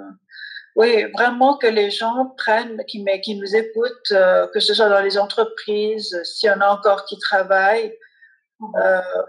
oui, 0.75 1.05
vraiment 1.13 1.57
que 1.57 1.67
les 1.67 1.91
gens 1.91 2.33
prennent, 2.37 2.83
qui, 2.85 3.05
qui 3.21 3.35
nous 3.35 3.55
écoutent, 3.55 4.13
que 4.53 4.59
ce 4.59 4.73
soit 4.73 4.87
dans 4.87 5.01
les 5.01 5.17
entreprises, 5.17 6.17
s'il 6.23 6.49
y 6.49 6.53
en 6.53 6.61
a 6.61 6.69
encore 6.69 7.03
qui 7.05 7.19
travaillent, 7.19 7.93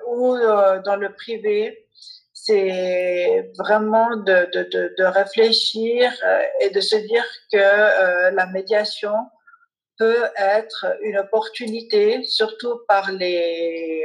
ou 0.08 0.36
dans 0.84 0.96
le 0.96 1.12
privé, 1.14 1.86
c'est 2.32 3.52
vraiment 3.58 4.16
de, 4.16 4.50
de, 4.52 4.62
de, 4.64 4.94
de, 4.98 5.04
réfléchir 5.04 6.12
et 6.60 6.70
de 6.70 6.80
se 6.80 6.96
dire 6.96 7.24
que 7.52 8.34
la 8.34 8.46
médiation 8.46 9.14
peut 9.98 10.24
être 10.36 10.86
une 11.02 11.18
opportunité, 11.18 12.24
surtout 12.24 12.80
par 12.88 13.12
les, 13.12 14.04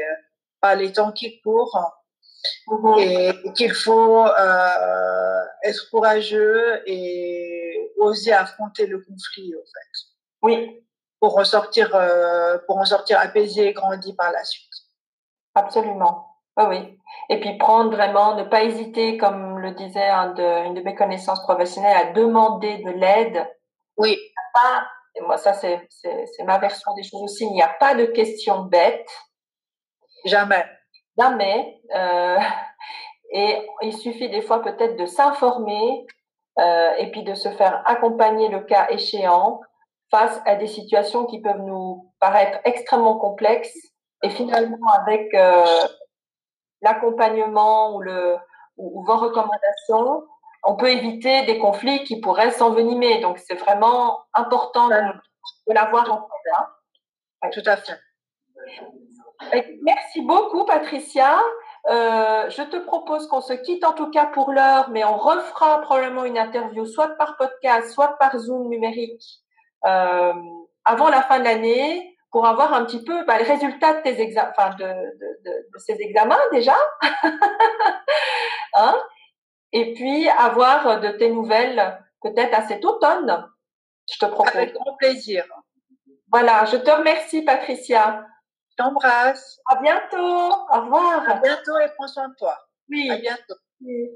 par 0.62 0.76
les 0.76 0.92
temps 0.92 1.12
qui 1.12 1.42
courent, 1.42 1.92
mmh. 2.68 3.00
et 3.00 3.34
qu'il 3.56 3.74
faut 3.74 4.26
euh, 4.26 5.42
être 5.63 5.90
courageux 5.90 6.82
et 6.86 7.92
oser 7.98 8.34
affronter 8.34 8.88
le 8.88 9.00
conflit, 9.00 9.54
en 9.56 9.66
fait. 9.66 10.00
Oui. 10.42 10.84
Pour 11.20 11.34
ressortir, 11.34 11.96
euh, 11.96 12.60
pour 12.68 12.78
en 12.78 12.86
sortir 12.86 13.20
apaisé 13.20 13.70
et 13.70 13.74
grandi 13.74 14.13
par 14.13 14.32
la 14.32 14.44
suite. 14.44 14.66
Absolument. 15.58 16.26
Oui, 16.58 16.63
oui. 16.70 17.00
Et 17.30 17.39
puis 17.39 17.58
prendre 17.58 17.91
vraiment, 17.91 18.36
ne 18.36 18.43
pas 18.43 18.63
hésiter, 18.63 19.17
comme 19.17 19.60
le 19.60 19.72
disait 19.72 20.08
un 20.08 20.34
de, 20.34 20.65
une 20.65 20.74
de 20.74 20.82
mes 20.82 20.96
connaissances 20.96 21.41
professionnelles, 21.43 21.98
à 21.98 22.12
demander 22.12 22.78
de 22.78 22.91
l'aide. 22.91 23.48
Oui. 23.98 24.17
Pas 24.54 24.88
et 25.17 25.22
moi, 25.22 25.38
ça, 25.38 25.54
c'est 25.54 25.88
ma 26.46 26.60
version 26.60 26.93
des 26.93 27.04
choses 27.04 27.24
aussi. 27.24 27.46
Il 27.46 27.54
n'y 27.54 27.62
a 27.62 27.76
pas 27.80 27.96
de 27.96 28.06
questions 28.06 28.63
bêtes. 28.63 29.10
Jamais. 30.26 30.63
Jamais. 31.17 31.82
Euh, 31.96 32.38
et 33.32 33.67
il 33.82 33.98
suffit 33.98 34.30
des 34.30 34.41
fois 34.41 34.62
peut-être 34.62 34.96
de 34.96 35.06
s'informer 35.06 36.06
euh, 36.60 36.93
et 36.98 37.10
puis 37.12 37.24
de 37.24 37.34
se 37.34 37.50
faire 37.50 37.82
accompagner 37.86 38.50
le 38.50 38.62
cas 38.62 38.88
échéant 38.89 39.62
face 40.12 40.39
à 40.46 40.56
des 40.56 40.67
situations 40.67 41.26
qui 41.26 41.41
peuvent 41.41 41.63
nous 41.63 42.13
paraître 42.20 42.60
extrêmement 42.63 43.17
complexes. 43.17 43.76
Et 44.23 44.30
finalement, 44.30 44.88
avec 44.99 45.34
euh, 45.34 45.65
l'accompagnement 46.82 47.95
ou, 47.95 48.01
le, 48.01 48.38
ou, 48.77 48.99
ou 48.99 49.06
vos 49.06 49.17
recommandations, 49.17 50.25
on 50.63 50.75
peut 50.75 50.89
éviter 50.89 51.45
des 51.45 51.60
conflits 51.60 52.03
qui 52.03 52.19
pourraient 52.19 52.51
s'envenimer. 52.51 53.21
Donc, 53.21 53.38
c'est 53.39 53.56
vraiment 53.56 54.19
important 54.34 54.88
de, 54.88 54.95
de 54.95 55.73
l'avoir 55.73 56.12
en 56.12 56.17
compte. 56.17 56.32
Hein. 56.58 57.49
Tout 57.53 57.63
à 57.65 57.77
fait. 57.77 57.99
Merci 59.84 60.21
beaucoup, 60.21 60.65
Patricia. 60.65 61.39
Euh, 61.89 62.49
je 62.49 62.63
te 62.63 62.77
propose 62.77 63.27
qu'on 63.27 63.39
se 63.39 63.53
quitte 63.53 63.86
en 63.86 63.93
tout 63.93 64.10
cas 64.12 64.25
pour 64.25 64.51
l'heure, 64.51 64.89
mais 64.89 65.06
on 65.06 65.15
refera 65.15 65.80
probablement 65.82 66.25
une 66.25 66.38
interview 66.38 66.86
soit 66.86 67.15
par 67.17 67.38
podcast, 67.38 67.91
soit 67.91 68.17
par 68.17 68.38
Zoom 68.38 68.67
numérique 68.67 69.23
euh, 69.86 70.34
avant 70.84 71.10
la 71.10 71.21
fin 71.21 71.39
de 71.39 71.45
l'année 71.45 72.16
pour 72.32 72.46
avoir 72.46 72.74
un 72.74 72.86
petit 72.86 73.04
peu 73.04 73.26
bah, 73.26 73.40
le 73.40 73.46
résultat 73.46 73.96
de 73.96 74.02
tes 74.02 74.22
examens, 74.22 74.52
enfin 74.58 74.76
de, 74.76 74.86
de, 74.86 75.40
de, 75.46 75.52
de, 75.74 75.80
ces 75.80 75.98
examens 76.00 76.40
déjà. 76.52 76.76
hein? 78.76 78.96
Et 79.72 79.94
puis 79.94 80.28
avoir 80.30 81.00
de 81.00 81.10
tes 81.10 81.30
nouvelles 81.30 82.00
peut-être 82.22 82.54
à 82.54 82.68
cet 82.68 82.84
automne. 82.86 83.48
Je 84.12 84.18
te 84.20 84.26
propose. 84.26 84.56
Avec 84.56 84.74
grand 84.74 84.96
plaisir. 84.96 85.46
Voilà, 86.32 86.66
je 86.66 86.78
te 86.78 86.90
remercie 86.90 87.42
Patricia. 87.44 88.26
Je 88.72 88.76
t'embrasse. 88.78 89.60
À 89.66 89.82
bientôt. 89.82 90.18
Au 90.18 90.82
revoir. 90.82 91.30
À 91.30 91.36
bientôt 91.36 91.78
et 91.80 91.88
prends 91.98 92.08
soin 92.08 92.30
de 92.30 92.36
toi. 92.36 92.58
Oui. 92.90 93.10
À 93.10 93.18
bientôt. 93.18 93.56
Oui. 93.82 94.10